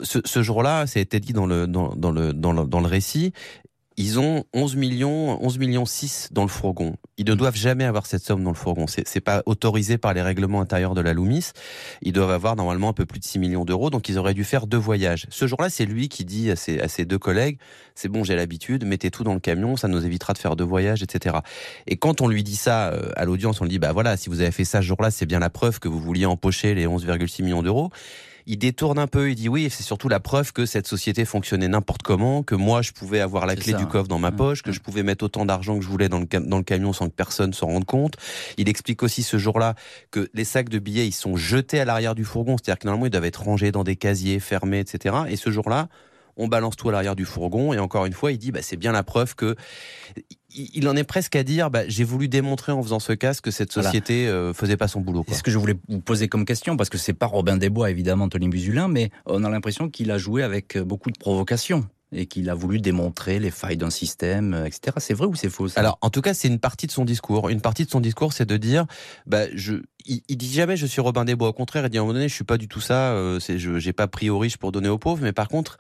[0.03, 2.87] ce, jour-là, ça a été dit dans le dans, dans le dans le, dans le
[2.87, 3.33] récit,
[3.99, 6.95] ils ont 11 millions, 11 millions 6 dans le fourgon.
[7.17, 8.87] Ils ne doivent jamais avoir cette somme dans le fourgon.
[8.87, 11.51] C'est, c'est pas autorisé par les règlements intérieurs de la Loomis.
[12.03, 14.45] Ils doivent avoir normalement un peu plus de 6 millions d'euros, donc ils auraient dû
[14.45, 15.27] faire deux voyages.
[15.31, 17.59] Ce jour-là, c'est lui qui dit à ses, à ses deux collègues,
[17.97, 20.63] c'est bon, j'ai l'habitude, mettez tout dans le camion, ça nous évitera de faire deux
[20.63, 21.39] voyages, etc.
[21.89, 24.29] Et quand on lui dit ça euh, à l'audience, on lui dit, bah voilà, si
[24.29, 26.87] vous avez fait ça ce jour-là, c'est bien la preuve que vous vouliez empocher les
[26.87, 27.91] 11,6 millions d'euros
[28.49, 31.69] il détourne un peu, il dit oui, c'est surtout la preuve que cette société fonctionnait
[31.69, 34.37] n'importe comment, que moi je pouvais avoir la clé du coffre dans ma mmh.
[34.37, 34.73] poche, que mmh.
[34.73, 37.15] je pouvais mettre autant d'argent que je voulais dans le, dans le camion sans que
[37.15, 38.15] personne s'en rende compte.
[38.57, 39.75] Il explique aussi ce jour-là
[40.11, 43.07] que les sacs de billets, ils sont jetés à l'arrière du fourgon, c'est-à-dire que normalement
[43.07, 45.15] ils doivent être rangés dans des casiers fermés, etc.
[45.29, 45.89] Et ce jour-là,
[46.39, 47.75] on balance tout à l'arrière du fourgon.
[47.75, 49.57] Et encore une fois, il dit, bah, c'est bien la preuve que
[50.75, 53.51] il en est presque à dire, bah, j'ai voulu démontrer en faisant ce casque que
[53.51, 55.25] cette société euh, faisait pas son boulot.
[55.29, 57.91] C'est ce que je voulais vous poser comme question, parce que c'est pas Robin Desbois,
[57.91, 61.87] évidemment, Tony Musulin, mais on a l'impression qu'il a joué avec euh, beaucoup de provocation
[62.13, 64.97] et qu'il a voulu démontrer les failles d'un système, euh, etc.
[64.99, 67.49] C'est vrai ou c'est faux Alors, en tout cas, c'est une partie de son discours.
[67.49, 68.87] Une partie de son discours, c'est de dire,
[69.27, 69.75] bah, je,
[70.07, 71.49] il, dit jamais je suis Robin Desbois.
[71.49, 73.13] Au contraire, il dit à un moment donné, je suis pas du tout ça.
[73.13, 75.23] Euh, je, j'ai pas pris aux riches pour donner aux pauvres.
[75.23, 75.77] Mais par contre,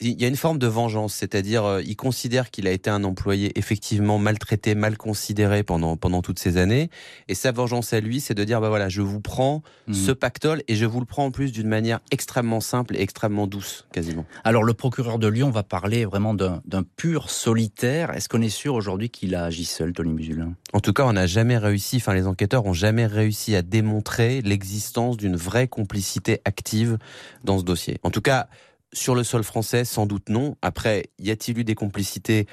[0.00, 3.04] il y a une forme de vengeance, c'est-à-dire euh, il considère qu'il a été un
[3.04, 6.90] employé effectivement maltraité, mal considéré pendant pendant toutes ces années,
[7.28, 9.94] et sa vengeance à lui, c'est de dire bah voilà, je vous prends mhm.
[9.94, 13.46] ce pactole et je vous le prends en plus d'une manière extrêmement simple et extrêmement
[13.46, 14.26] douce, quasiment.
[14.42, 18.10] Alors le procureur de Lyon va parler vraiment d'un pur solitaire.
[18.12, 20.54] Est-ce qu'on est sûr aujourd'hui qu'il a agi seul, Tony Musulin?
[20.72, 24.42] En tout cas, on n'a jamais réussi, enfin les enquêteurs ont jamais réussi à démontrer
[24.42, 26.98] l'existence d'une vraie complicité active
[27.44, 27.98] dans ce dossier.
[28.02, 28.48] En tout cas
[28.94, 30.56] sur le sol français, sans doute non.
[30.62, 32.46] Après, y a-t-il eu des complicités,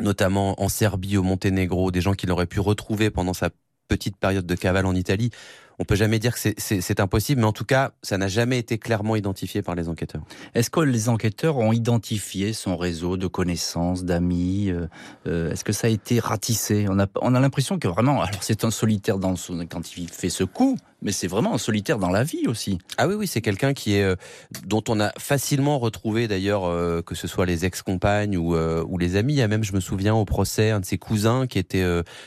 [0.00, 3.50] notamment en Serbie, au Monténégro, des gens qu'il aurait pu retrouver pendant sa
[3.88, 5.30] petite période de cavale en Italie?
[5.78, 8.78] On peut jamais dire que c'est impossible, mais en tout cas, ça n'a jamais été
[8.78, 10.22] clairement identifié par les enquêteurs.
[10.54, 14.86] Est-ce que les enquêteurs ont identifié son réseau de connaissances, d'amis euh,
[15.26, 16.86] euh, Est-ce que ça a été ratissé?
[16.88, 20.08] On a, on a l'impression que vraiment, alors c'est un solitaire dans son, quand il
[20.08, 22.78] fait ce coup, mais c'est vraiment un solitaire dans la vie aussi.
[22.96, 24.16] Ah oui, oui, c'est quelqu'un qui est euh,
[24.64, 26.62] dont on a facilement retrouvé d'ailleurs
[27.04, 29.34] que ce soit les ex-compagnes ou, ou les amis.
[29.34, 31.84] Il y a même, je me souviens, au procès, un de ses cousins qui était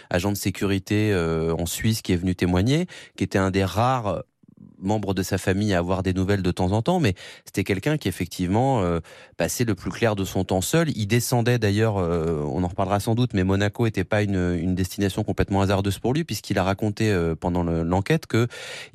[0.09, 1.15] agent de sécurité
[1.57, 2.85] en Suisse qui est venu témoigner,
[3.17, 4.23] qui était un des rares
[4.81, 7.13] membre de sa famille à avoir des nouvelles de temps en temps, mais
[7.45, 8.99] c'était quelqu'un qui effectivement euh,
[9.37, 10.89] passait le plus clair de son temps seul.
[10.95, 15.23] Il descendait d'ailleurs, euh, on en reparlera sans doute, mais Monaco n'était pas une, destination
[15.23, 18.47] complètement hasardeuse pour lui, puisqu'il a raconté euh, pendant l'enquête que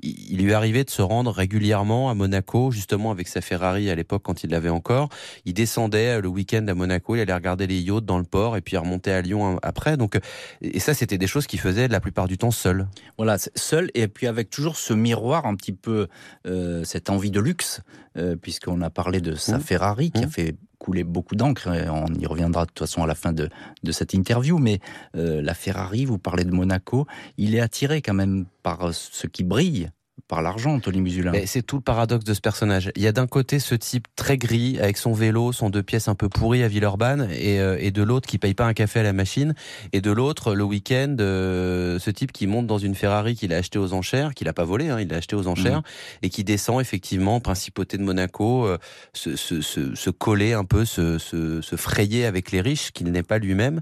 [0.03, 4.23] il lui arrivait de se rendre régulièrement à Monaco, justement avec sa Ferrari à l'époque
[4.25, 5.09] quand il l'avait encore.
[5.45, 8.61] Il descendait le week-end à Monaco, il allait regarder les yachts dans le port et
[8.61, 9.97] puis il remontait à Lyon après.
[9.97, 10.19] Donc,
[10.63, 12.87] et ça, c'était des choses qu'il faisait la plupart du temps seul.
[13.17, 16.09] Voilà, seul et puis avec toujours ce miroir un petit peu
[16.47, 17.81] euh, cette envie de luxe,
[18.17, 19.61] euh, puisqu'on a parlé de sa mmh.
[19.61, 20.31] Ferrari qui a mmh.
[20.31, 21.69] fait couler beaucoup d'encre.
[21.91, 23.49] On y reviendra de toute façon à la fin de,
[23.91, 24.59] cette interview.
[24.59, 24.81] Mais
[25.17, 27.07] euh, la Ferrari, vous parlez de Monaco,
[27.39, 29.91] il est attiré quand même par ce qui brille
[30.29, 31.33] par l'argent, Tony Musulin.
[31.47, 32.91] C'est tout le paradoxe de ce personnage.
[32.97, 36.09] Il y a d'un côté ce type très gris, avec son vélo, son deux pièces
[36.09, 39.01] un peu pourries à Villeurbanne, et, euh, et de l'autre qui paye pas un café
[39.01, 39.55] à la machine,
[39.93, 43.59] et de l'autre, le week-end, euh, ce type qui monte dans une Ferrari qu'il a
[43.59, 46.25] acheté aux enchères, qu'il a pas volé, hein, il l'a acheté aux enchères, mmh.
[46.25, 48.79] et qui descend effectivement, principauté de Monaco, euh,
[49.13, 53.23] se, se, se, se, coller un peu, se, se frayer avec les riches, qu'il n'est
[53.23, 53.81] pas lui-même.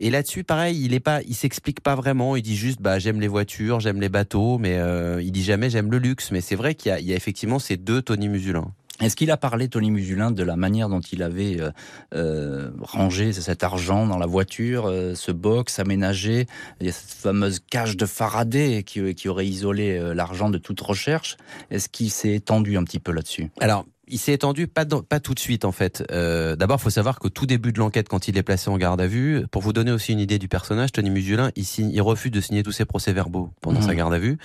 [0.00, 2.34] Et là-dessus, pareil, il est pas, il s'explique pas vraiment.
[2.34, 5.70] Il dit juste, bah j'aime les voitures, j'aime les bateaux, mais euh, il dit jamais
[5.70, 6.32] j'aime le luxe.
[6.32, 8.72] Mais c'est vrai qu'il y, a effectivement ces deux Tony Musulin.
[9.00, 11.70] Est-ce qu'il a parlé, Tony Musulin, de la manière dont il avait euh,
[12.14, 16.46] euh, rangé cet argent dans la voiture, ce box aménagé
[16.80, 20.80] Il y a cette fameuse cage de Faraday qui, qui aurait isolé l'argent de toute
[20.80, 21.36] recherche?
[21.70, 23.50] Est-ce qu'il s'est étendu un petit peu là-dessus?
[23.60, 26.04] Alors, il s'est étendu pas, pas tout de suite en fait.
[26.10, 29.00] Euh, D'abord, faut savoir qu'au tout début de l'enquête, quand il est placé en garde
[29.00, 32.00] à vue, pour vous donner aussi une idée du personnage, Tony Musulin, il, signe, il
[32.02, 33.96] refuse de signer tous ses procès-verbaux pendant sa mmh.
[33.96, 34.38] garde à vue.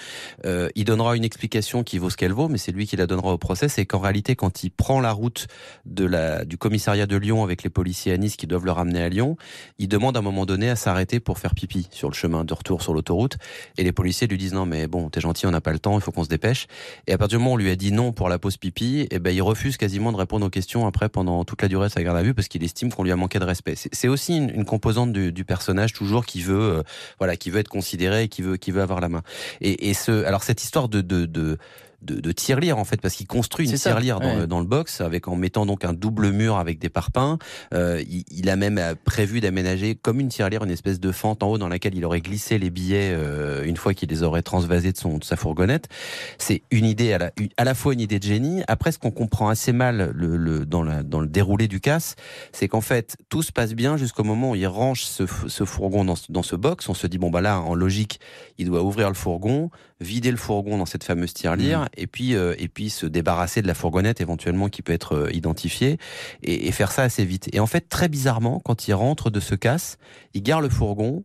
[0.45, 3.07] Euh, il donnera une explication qui vaut ce qu'elle vaut, mais c'est lui qui la
[3.07, 3.69] donnera au procès.
[3.69, 5.47] C'est qu'en réalité, quand il prend la route
[5.85, 9.01] de la, du commissariat de Lyon avec les policiers à Nice qui doivent le ramener
[9.01, 9.37] à Lyon,
[9.77, 12.53] il demande à un moment donné à s'arrêter pour faire pipi sur le chemin de
[12.53, 13.37] retour sur l'autoroute.
[13.77, 15.97] Et les policiers lui disent non mais bon, t'es gentil, on n'a pas le temps,
[15.97, 16.67] il faut qu'on se dépêche.
[17.07, 19.01] Et à partir du moment où on lui a dit non pour la pause pipi,
[19.01, 21.87] et eh ben il refuse quasiment de répondre aux questions après pendant toute la durée
[21.87, 23.75] de sa garde à vue parce qu'il estime qu'on lui a manqué de respect.
[23.75, 26.83] C'est aussi une, composante du, personnage toujours qui veut, euh,
[27.17, 29.23] voilà, qui veut être considéré et qui veut, qui veut avoir la main.
[29.61, 31.57] Et, et ce, alors cette histoire de, de
[32.01, 35.01] de, de tirelire en fait parce qu'il construit une tirelire dans, le, dans le box
[35.01, 37.37] avec en mettant donc un double mur avec des parpaings.
[37.73, 41.43] Euh, il, il, a même euh, prévu d'aménager comme une tirelire une espèce de fente
[41.43, 44.41] en haut dans laquelle il aurait glissé les billets euh, une fois qu'il les aurait
[44.41, 45.87] transvasés de son de sa fourgonnette.
[46.37, 48.63] C'est une idée à la, à la fois une idée de génie.
[48.67, 52.15] Après ce qu'on comprend assez mal le, le, dans, la, dans le déroulé du casse,
[52.51, 56.05] c'est qu'en fait tout se passe bien jusqu'au moment où il range ce, ce fourgon
[56.05, 56.87] dans, dans ce box.
[56.89, 58.19] On se dit bon bah là en logique
[58.57, 59.69] il doit ouvrir le fourgon,
[60.01, 61.81] vider le fourgon dans cette fameuse tirelire.
[61.81, 65.15] Mmh et puis euh, et puis se débarrasser de la fourgonnette éventuellement qui peut être
[65.15, 65.97] euh, identifiée
[66.43, 67.49] et, et, faire ça assez vite.
[67.53, 69.97] Et en fait, très bizarrement, quand il rentre de ce casse,
[70.33, 71.23] il garde le fourgon.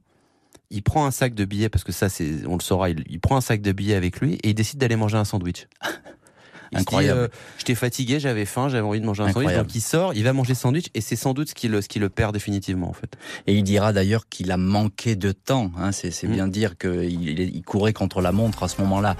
[0.70, 2.90] Il prend un sac de billets parce que ça, c'est, on le saura.
[2.90, 5.24] Il, il prend un sac de billets avec lui et il décide d'aller manger un
[5.24, 5.68] sandwich.
[6.72, 7.20] Incroyable.
[7.20, 9.54] Euh, J'étais fatigué, j'avais faim, j'avais envie de manger un Incroyable.
[9.54, 9.66] sandwich.
[9.66, 11.88] Donc il sort, il va manger sandwich et c'est sans doute ce qui, le, ce
[11.88, 13.16] qui le perd définitivement en fait.
[13.46, 15.70] Et il dira d'ailleurs qu'il a manqué de temps.
[15.78, 15.92] Hein.
[15.92, 16.32] C'est mmh.
[16.32, 19.16] bien dire qu'il il courait contre la montre à ce moment-là.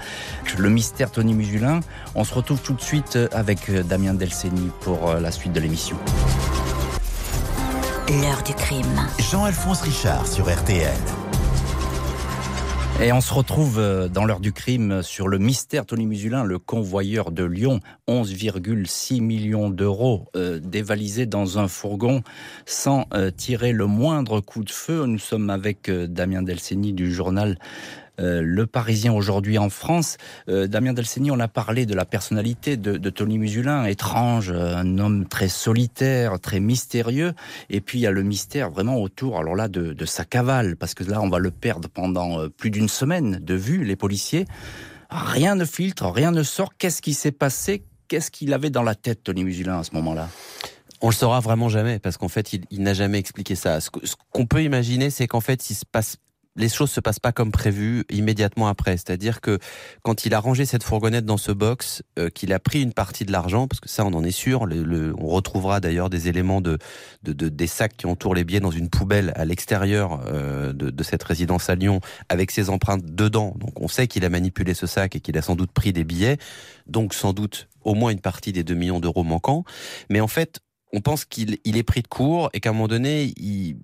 [0.57, 1.79] Le mystère Tony Musulin.
[2.15, 5.97] On se retrouve tout de suite avec Damien Delceni pour la suite de l'émission.
[8.07, 9.07] L'heure du crime.
[9.31, 10.93] Jean-Alphonse Richard sur RTL.
[13.01, 17.31] Et on se retrouve dans l'heure du crime sur le mystère Tony Musulin, le convoyeur
[17.31, 22.23] de Lyon, 11,6 millions d'euros euh, dévalisés dans un fourgon
[22.65, 25.05] sans euh, tirer le moindre coup de feu.
[25.07, 27.59] Nous sommes avec euh, Damien Delceni du journal
[28.19, 30.17] euh, le Parisien aujourd'hui en France.
[30.47, 35.25] Euh, Damien Delceni, on a parlé de la personnalité de, Tony Musulin, étrange, un homme
[35.27, 37.33] très solitaire, très mystérieux.
[37.69, 40.93] Et puis il y a le mystère vraiment autour, alors là, de, sa cavale, parce
[40.93, 44.45] que là, on va le perdre pendant euh, plus d'une semaine de vue, les policiers.
[45.09, 46.75] Rien ne filtre, rien ne sort.
[46.77, 47.83] Qu'est-ce qui s'est passé?
[48.07, 50.29] Qu'est-ce qu'il avait dans la tête, Tony Musulin, à ce moment-là?
[51.01, 53.79] On le saura vraiment jamais parce qu'en fait, il, il n'a jamais expliqué ça.
[53.81, 53.89] Ce
[54.31, 56.17] qu'on peut imaginer, c'est qu'en fait, il se passe
[56.55, 58.97] les choses se passent pas comme prévu immédiatement après.
[58.97, 59.59] C'est-à-dire que
[60.03, 63.25] quand il a rangé cette fourgonnette dans ce box, euh, qu'il a pris une partie
[63.25, 66.29] de l'argent, parce que ça on en est sûr, le, le, on retrouvera d'ailleurs des
[66.29, 66.77] éléments de,
[67.23, 70.89] de, de, des sacs qui entourent les billets dans une poubelle à l'extérieur euh, de,
[70.89, 73.53] de, cette résidence à Lyon, avec ses empreintes dedans.
[73.57, 76.03] Donc on sait qu'il a manipulé ce sac et qu'il a sans doute pris des
[76.03, 76.37] billets,
[76.87, 79.63] donc sans doute au moins une partie des 2 millions d'euros manquants.
[80.09, 80.59] Mais en fait,
[80.93, 83.77] on pense qu'il il est pris de court et qu'à un moment donné, il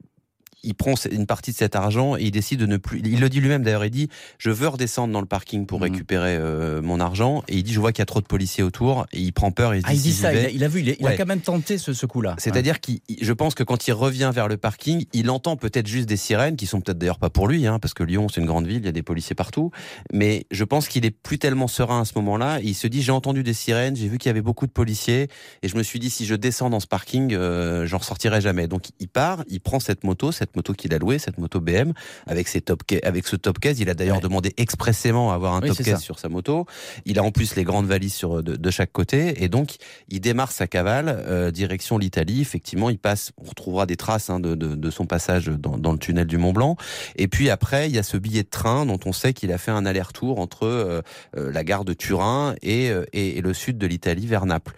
[0.64, 3.02] il prend une partie de cet argent et il décide de ne plus.
[3.04, 3.86] Il le dit lui-même d'ailleurs.
[3.86, 5.84] Il dit je veux redescendre dans le parking pour mmh.
[5.84, 8.64] récupérer euh, mon argent et il dit je vois qu'il y a trop de policiers
[8.64, 9.74] autour et il prend peur.
[9.74, 10.34] Et il, ah, dit, il dit ça.
[10.34, 10.82] Il a, il a, vu.
[10.82, 11.14] Il, a, il ouais.
[11.14, 12.36] a, quand même tenté ce, ce coup-là.
[12.38, 13.00] C'est-à-dire ouais.
[13.00, 16.18] qu'il, je pense que quand il revient vers le parking, il entend peut-être juste des
[16.18, 18.68] sirènes qui sont peut-être d'ailleurs pas pour lui, hein, parce que Lyon c'est une grande
[18.68, 19.72] ville, il y a des policiers partout.
[20.14, 22.60] Mais je pense qu'il est plus tellement serein à ce moment-là.
[22.62, 25.28] Il se dit j'ai entendu des sirènes, j'ai vu qu'il y avait beaucoup de policiers
[25.64, 28.68] et je me suis dit si je descends dans ce parking, euh, j'en ressortirai jamais.
[28.68, 31.94] Donc il part, il prend cette moto, cette moto qu'il a louée, cette moto BM
[32.28, 33.80] avec ses top avec ce top case.
[33.80, 34.22] Il a d'ailleurs ouais.
[34.22, 35.98] demandé expressément à avoir un oui, top case ça.
[35.98, 36.66] sur sa moto.
[37.06, 39.76] Il a en plus les grandes valises sur de, de chaque côté et donc
[40.10, 42.42] il démarre sa cavale euh, direction l'Italie.
[42.42, 43.32] Effectivement, il passe.
[43.38, 46.38] On retrouvera des traces hein, de, de, de, son passage dans, dans, le tunnel du
[46.38, 46.76] Mont Blanc.
[47.16, 49.58] Et puis après, il y a ce billet de train dont on sait qu'il a
[49.58, 51.02] fait un aller-retour entre euh,
[51.38, 54.76] euh, la gare de Turin et, et, et le sud de l'Italie vers Naples.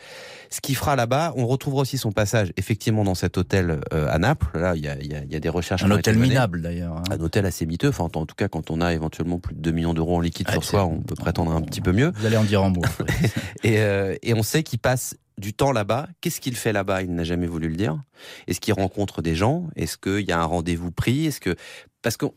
[0.54, 4.20] Ce qu'il fera là-bas, on retrouvera aussi son passage effectivement dans cet hôtel euh, à
[4.20, 4.56] Naples.
[4.56, 5.84] Là, il y a, il y a, il y a des recherches.
[5.84, 6.98] Un hôtel minable d'ailleurs.
[6.98, 7.04] Hein.
[7.10, 7.89] Un hôtel assez miteux.
[7.89, 10.46] Enfin, en tout cas, quand on a éventuellement plus de 2 millions d'euros en liquide
[10.50, 12.12] ah, sur soi, on peut prétendre un petit peu mieux.
[12.18, 12.84] Vous allez en dire en mots.
[13.63, 16.08] et, euh, et on sait qu'il passe du temps là-bas.
[16.22, 17.02] Qu'est-ce qu'il fait là-bas?
[17.02, 18.00] Il n'a jamais voulu le dire.
[18.46, 19.66] Est-ce qu'il rencontre des gens?
[19.76, 21.26] Est-ce qu'il y a un rendez-vous pris?
[21.26, 21.56] Est-ce que
[22.04, 22.28] parce que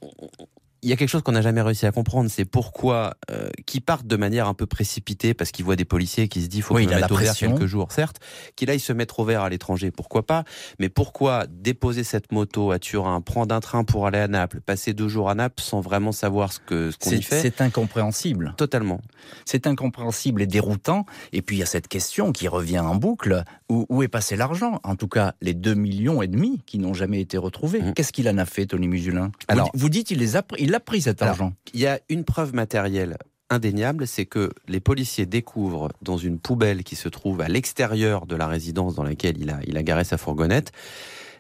[0.82, 3.80] il y a quelque chose qu'on n'a jamais réussi à comprendre, c'est pourquoi euh, qui
[3.80, 6.74] partent de manière un peu précipitée parce qu'ils voient des policiers qui se disent faut
[6.74, 8.20] oui, mettre au vert quelques jours, certes,
[8.56, 10.44] qu'il aille se mettre au vert à l'étranger, pourquoi pas,
[10.78, 14.92] mais pourquoi déposer cette moto à Turin, prendre un train pour aller à Naples, passer
[14.92, 17.40] deux jours à Naples sans vraiment savoir ce que ce qu'on y fait?
[17.40, 18.54] C'est incompréhensible.
[18.56, 19.00] Totalement.
[19.44, 21.06] C'est incompréhensible et déroutant.
[21.32, 24.37] Et puis il y a cette question qui revient en boucle où, où est passé
[24.37, 24.81] l'argent?
[24.85, 27.81] En tout cas, les deux millions et demi qui n'ont jamais été retrouvés.
[27.81, 27.94] Mmh.
[27.94, 29.33] Qu'est-ce qu'il en a fait, Tony Musulin?
[29.48, 31.87] Alors, vous, vous dites il les a pris, il a pris cet argent Il y
[31.87, 33.16] a une preuve matérielle
[33.50, 38.34] indéniable, c'est que les policiers découvrent dans une poubelle qui se trouve à l'extérieur de
[38.34, 40.72] la résidence dans laquelle il a, il a garé sa fourgonnette,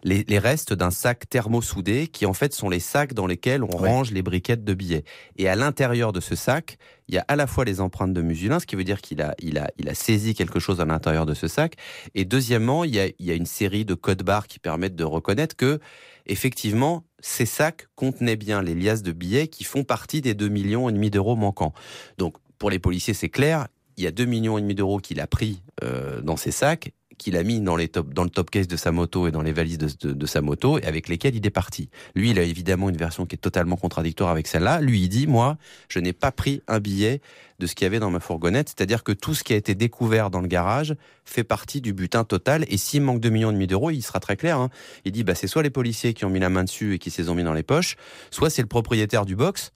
[0.06, 3.80] les, les restes d'un sac thermosoudé qui en fait sont les sacs dans lesquels on
[3.80, 3.88] ouais.
[3.88, 5.04] range les briquettes de billets.
[5.36, 6.78] Et à l'intérieur de ce sac,
[7.08, 9.20] il y a à la fois les empreintes de musulin, ce qui veut dire qu'il
[9.20, 11.74] a, il a, il a saisi quelque chose à l'intérieur de ce sac.
[12.14, 14.94] Et deuxièmement, il y a, il y a une série de codes barres qui permettent
[14.94, 15.80] de reconnaître que
[16.26, 20.88] effectivement, ces sacs contenaient bien les liasses de billets qui font partie des 2 millions
[20.88, 21.72] et demi d'euros manquants.
[22.16, 25.20] Donc, pour les policiers, c'est clair, il y a 2 millions et demi d'euros qu'il
[25.20, 28.50] a pris euh, dans ses sacs qu'il a mis dans, les top, dans le top
[28.50, 31.46] case de sa moto et dans les valises de, sa moto et avec lesquelles il
[31.46, 31.88] est parti.
[32.14, 34.80] Lui, il a évidemment une version qui est totalement contradictoire avec celle-là.
[34.80, 35.56] Lui, il dit, moi,
[35.88, 37.20] je n'ai pas pris un billet
[37.58, 39.74] de ce qu'il y avait dans ma fourgonnette, c'est-à-dire que tout ce qui a été
[39.74, 40.94] découvert dans le garage
[41.24, 42.64] fait partie du butin total.
[42.68, 44.58] Et s'il manque 2 millions et demi d'euros, il sera très clair.
[44.58, 44.68] Hein.
[45.04, 47.10] Il dit, bah, c'est soit les policiers qui ont mis la main dessus et qui
[47.10, 47.96] se les ont mis dans les poches,
[48.30, 49.72] soit c'est le propriétaire du box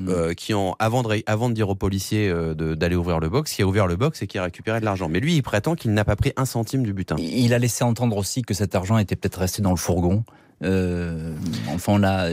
[0.00, 0.08] Mmh.
[0.10, 3.52] Euh, qui ont avant de avant de dire aux policiers euh, d'aller ouvrir le box,
[3.52, 5.08] qui a ouvert le box et qui a récupéré de l'argent.
[5.08, 7.16] Mais lui, il prétend qu'il n'a pas pris un centime du butin.
[7.18, 10.22] Il a laissé entendre aussi que cet argent était peut-être resté dans le fourgon.
[10.62, 11.34] Euh,
[11.68, 12.28] enfin, on a,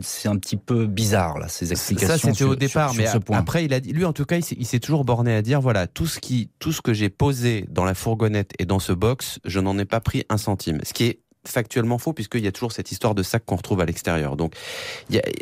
[0.00, 2.16] c'est un petit peu bizarre là ces explications.
[2.16, 3.36] Ça, c'était au départ, sur, mais ce point.
[3.36, 5.86] après, il a dit, lui en tout cas, il s'est toujours borné à dire voilà,
[5.86, 9.40] tout ce qui, tout ce que j'ai posé dans la fourgonnette et dans ce box,
[9.44, 10.78] je n'en ai pas pris un centime.
[10.84, 13.80] Ce qui est factuellement faux puisqu'il y a toujours cette histoire de sac qu'on retrouve
[13.80, 14.36] à l'extérieur.
[14.36, 14.54] Donc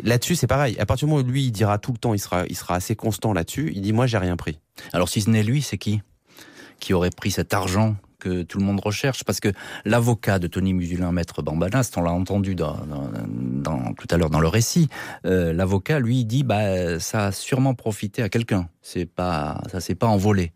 [0.03, 0.77] là-dessus c'est pareil.
[0.79, 2.75] À partir du moment où lui il dira tout le temps, il sera, il sera
[2.75, 3.71] assez constant là-dessus.
[3.75, 4.59] Il dit moi j'ai rien pris.
[4.93, 6.01] Alors si ce n'est lui, c'est qui?
[6.79, 9.23] Qui aurait pris cet argent que tout le monde recherche?
[9.25, 9.49] Parce que
[9.83, 14.87] l'avocat de Tony Musulin, maître Bambanast, on l'a entendu tout à l'heure dans le récit,
[15.25, 18.69] euh, l'avocat lui dit bah ça a sûrement profité à quelqu'un.
[18.81, 20.53] C'est pas ça s'est pas envolé,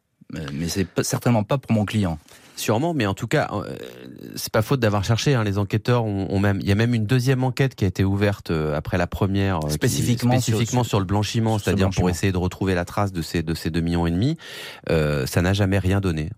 [0.54, 2.18] mais c'est certainement pas pour mon client.
[2.64, 3.76] Sûrement, mais en tout cas, euh,
[4.38, 5.36] c'est pas faute d'avoir cherché.
[5.36, 5.44] Hein.
[5.44, 8.06] Les enquêteurs ont, ont, même, il y a même une deuxième enquête qui a été
[8.06, 12.10] ouverte euh, après la première, euh, spécifiquement, qui, spécifiquement sur, sur, le blanchiment, c'est-à-dire pour
[12.10, 14.38] essayer de retrouver la trace de ces de ces deux millions et demi.
[14.90, 16.30] Euh, ça n'a jamais rien donné.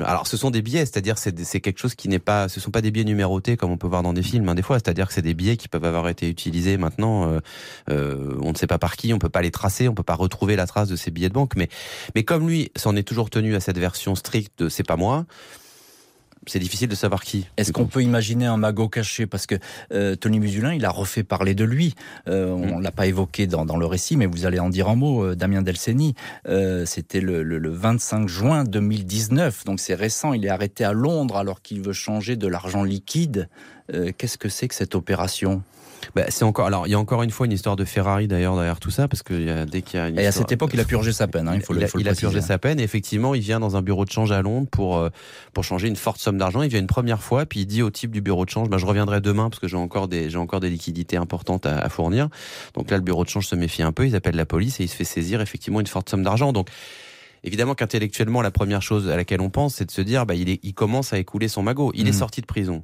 [0.00, 2.72] Alors, ce sont des billets, c'est-à-dire c'est c'est quelque chose qui n'est pas, ce sont
[2.72, 4.78] pas des billets numérotés comme on peut voir dans des films hein, des fois.
[4.78, 7.30] C'est-à-dire que c'est des billets qui peuvent avoir été utilisés maintenant.
[7.30, 7.38] Euh,
[7.88, 10.16] euh, on ne sait pas par qui, on peut pas les tracer, on peut pas
[10.16, 11.54] retrouver la trace de ces billets de banque.
[11.54, 11.68] Mais
[12.16, 15.26] mais comme lui s'en est toujours tenu à cette version stricte de c'est pas moi
[16.46, 17.46] c'est difficile de savoir qui.
[17.56, 19.26] Est-ce qu'on peut imaginer un magot caché?
[19.26, 19.56] Parce que
[19.92, 21.94] euh, Tony Musulin, il a refait parler de lui.
[22.28, 22.82] Euh, on mm.
[22.82, 25.24] l'a pas évoqué dans, dans, le récit, mais vous allez en dire un mot.
[25.24, 26.14] Euh, Damien Delceni,
[26.84, 30.32] c'était le, le, le, 25 juin 2019, donc c'est récent.
[30.32, 33.48] Il est arrêté à Londres alors qu'il veut changer de l'argent liquide.
[34.18, 35.62] Qu'est-ce que c'est que cette opération?
[36.14, 36.66] Bah, c'est encore.
[36.66, 39.08] Alors, il y a encore une fois une histoire de Ferrari d'ailleurs derrière tout ça,
[39.08, 40.08] parce que y a, dès qu'il y a.
[40.08, 41.48] Une et à cette époque, il a purgé sa peine.
[41.48, 42.80] Hein, il faut il le, a, faut il le a purgé sa peine.
[42.80, 45.10] Et effectivement, il vient dans un bureau de change à Londres pour euh,
[45.52, 46.62] pour changer une forte somme d'argent.
[46.62, 48.78] Il vient une première fois, puis il dit au type du bureau de change, bah,
[48.78, 51.88] je reviendrai demain parce que j'ai encore des j'ai encore des liquidités importantes à, à,
[51.88, 52.28] fournir.
[52.74, 54.06] Donc là, le bureau de change se méfie un peu.
[54.06, 56.52] Ils appellent la police et il se fait saisir effectivement une forte somme d'argent.
[56.52, 56.68] Donc
[57.44, 60.48] Évidemment qu'intellectuellement, la première chose à laquelle on pense, c'est de se dire, bah, il,
[60.48, 61.92] est, il commence à écouler son magot.
[61.94, 62.08] Il mmh.
[62.08, 62.82] est sorti de prison.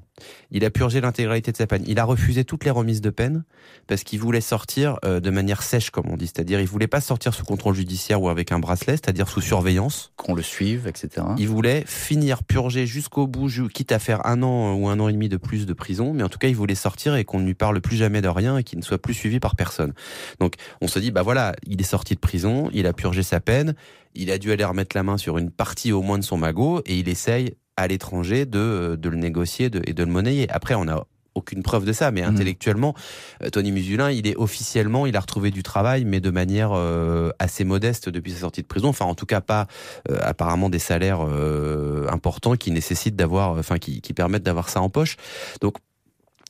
[0.50, 1.82] Il a purgé l'intégralité de sa peine.
[1.86, 3.44] Il a refusé toutes les remises de peine
[3.86, 6.26] parce qu'il voulait sortir euh, de manière sèche, comme on dit.
[6.26, 10.12] C'est-à-dire, il voulait pas sortir sous contrôle judiciaire ou avec un bracelet, c'est-à-dire sous surveillance.
[10.16, 11.26] Qu'on le suive, etc.
[11.38, 15.12] Il voulait finir purger jusqu'au bout, quitte à faire un an ou un an et
[15.12, 16.12] demi de plus de prison.
[16.14, 18.28] Mais en tout cas, il voulait sortir et qu'on ne lui parle plus jamais de
[18.28, 19.92] rien et qu'il ne soit plus suivi par personne.
[20.40, 23.40] Donc, on se dit, bah voilà, il est sorti de prison, il a purgé sa
[23.40, 23.74] peine
[24.14, 26.82] il a dû aller remettre la main sur une partie au moins de son magot
[26.86, 30.48] et il essaye à l'étranger de, de le négocier de, et de le monnayer.
[30.50, 32.28] Après, on a aucune preuve de ça, mais mmh.
[32.28, 32.94] intellectuellement,
[33.42, 37.30] euh, Tony Musulin, il est officiellement, il a retrouvé du travail, mais de manière euh,
[37.40, 38.88] assez modeste depuis sa sortie de prison.
[38.88, 39.66] Enfin, en tout cas, pas
[40.08, 44.80] euh, apparemment des salaires euh, importants qui nécessitent d'avoir, enfin, qui, qui permettent d'avoir ça
[44.80, 45.16] en poche.
[45.60, 45.78] Donc,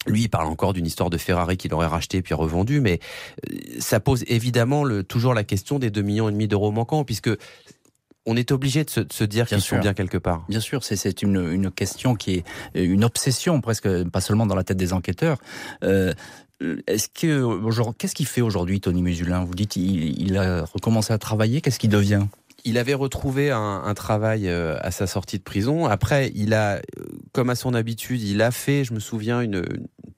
[0.07, 3.01] lui, il parle encore d'une histoire de Ferrari qu'il aurait racheté puis revendu, mais
[3.51, 7.05] euh, ça pose évidemment le, toujours la question des 2 millions et demi d'euros manquants,
[7.05, 7.31] puisque
[8.27, 10.45] on est obligé de se, de se dire qu'ils sont bien quelque part.
[10.49, 12.45] Bien sûr, c'est une, une question qui est
[12.75, 15.39] une obsession presque, pas seulement dans la tête des enquêteurs.
[15.83, 16.15] Euh,
[16.87, 19.45] est-ce que qu'est-ce qu'il fait aujourd'hui, Tony Musulin?
[19.45, 21.61] Vous dites il, il a recommencé à travailler.
[21.61, 22.27] Qu'est-ce qu'il devient?
[22.65, 25.87] Il avait retrouvé un, un, travail euh, à sa sortie de prison.
[25.87, 26.81] Après, il a,
[27.33, 29.65] comme à son habitude, il a fait, je me souviens, une,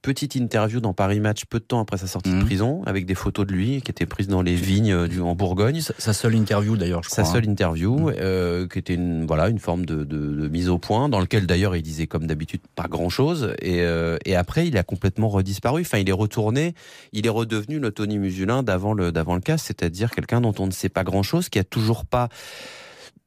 [0.07, 2.39] petite interview dans Paris Match peu de temps après sa sortie mmh.
[2.39, 5.21] de prison, avec des photos de lui qui étaient prises dans les vignes euh, du,
[5.21, 5.81] en Bourgogne.
[5.81, 7.25] Sa, sa seule interview d'ailleurs, je crois.
[7.25, 7.51] Sa seule hein.
[7.51, 8.13] interview, mmh.
[8.21, 11.47] euh, qui était une, voilà, une forme de, de, de, mise au point, dans lequel
[11.47, 13.55] d'ailleurs il disait comme d'habitude pas grand-chose.
[13.61, 15.81] Et, euh, et après, il a complètement redisparu.
[15.81, 16.77] Enfin, il est retourné,
[17.13, 20.69] il est redevenu le Tony Musulin d'avant le, d'avant le cas, c'est-à-dire quelqu'un dont on
[20.69, 22.29] ne sait pas grand-chose, qui a toujours pas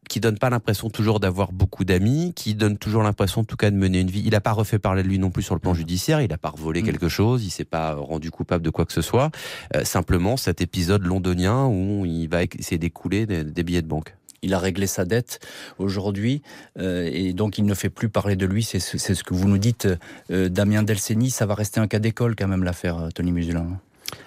[0.10, 3.72] qui donne pas l'impression toujours d'avoir beaucoup d'amis, qui donne toujours l'impression en tout cas
[3.72, 4.24] de mener une vie.
[4.26, 6.38] Il n'a pas refait parler de lui non plus sur le plan judiciaire, il n'a
[6.38, 6.86] pas volé mmh.
[6.86, 9.30] quelque chose, il s'est pas rendu coupable de quoi que ce soit.
[9.76, 14.16] Euh, simplement cet épisode londonien où il va essayer d'écouler des, des billets de banque
[14.42, 15.40] il a réglé sa dette
[15.80, 16.42] aujourd'hui
[16.78, 18.64] euh, et donc il ne fait plus parler de lui.
[18.64, 19.88] C'est ce que vous nous dites,
[20.32, 21.30] euh, Damien Delceni.
[21.30, 23.80] Ça va rester un cas d'école quand même l'affaire Tony Musulin.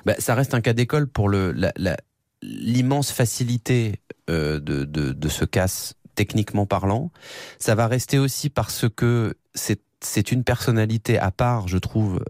[0.04, 1.96] Ben, ça reste un cas d'école pour le la, la,
[2.42, 7.10] l'immense facilité euh, de, de, de ce casse techniquement parlant.
[7.58, 12.24] Ça va rester aussi parce que c'est c'est une personnalité à part, je trouve,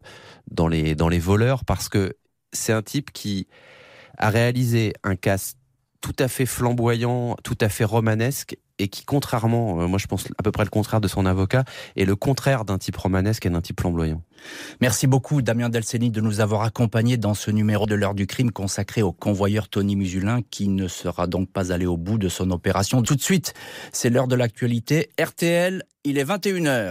[0.50, 2.16] dans les dans les voleurs, parce que
[2.52, 3.48] c'est un type qui
[4.18, 5.56] a réalisé un casse
[6.02, 10.26] tout à fait flamboyant, tout à fait romanesque et qui, contrairement, euh, moi je pense
[10.38, 11.64] à peu près le contraire de son avocat,
[11.96, 14.22] est le contraire d'un type romanesque et d'un type flamboyant.
[14.80, 18.50] Merci beaucoup Damien Delceni de nous avoir accompagnés dans ce numéro de l'heure du crime
[18.50, 22.50] consacré au convoyeur Tony Musulin qui ne sera donc pas allé au bout de son
[22.50, 23.02] opération.
[23.02, 23.54] Tout de suite,
[23.92, 25.10] c'est l'heure de l'actualité.
[25.20, 26.90] RTL, il est 21h.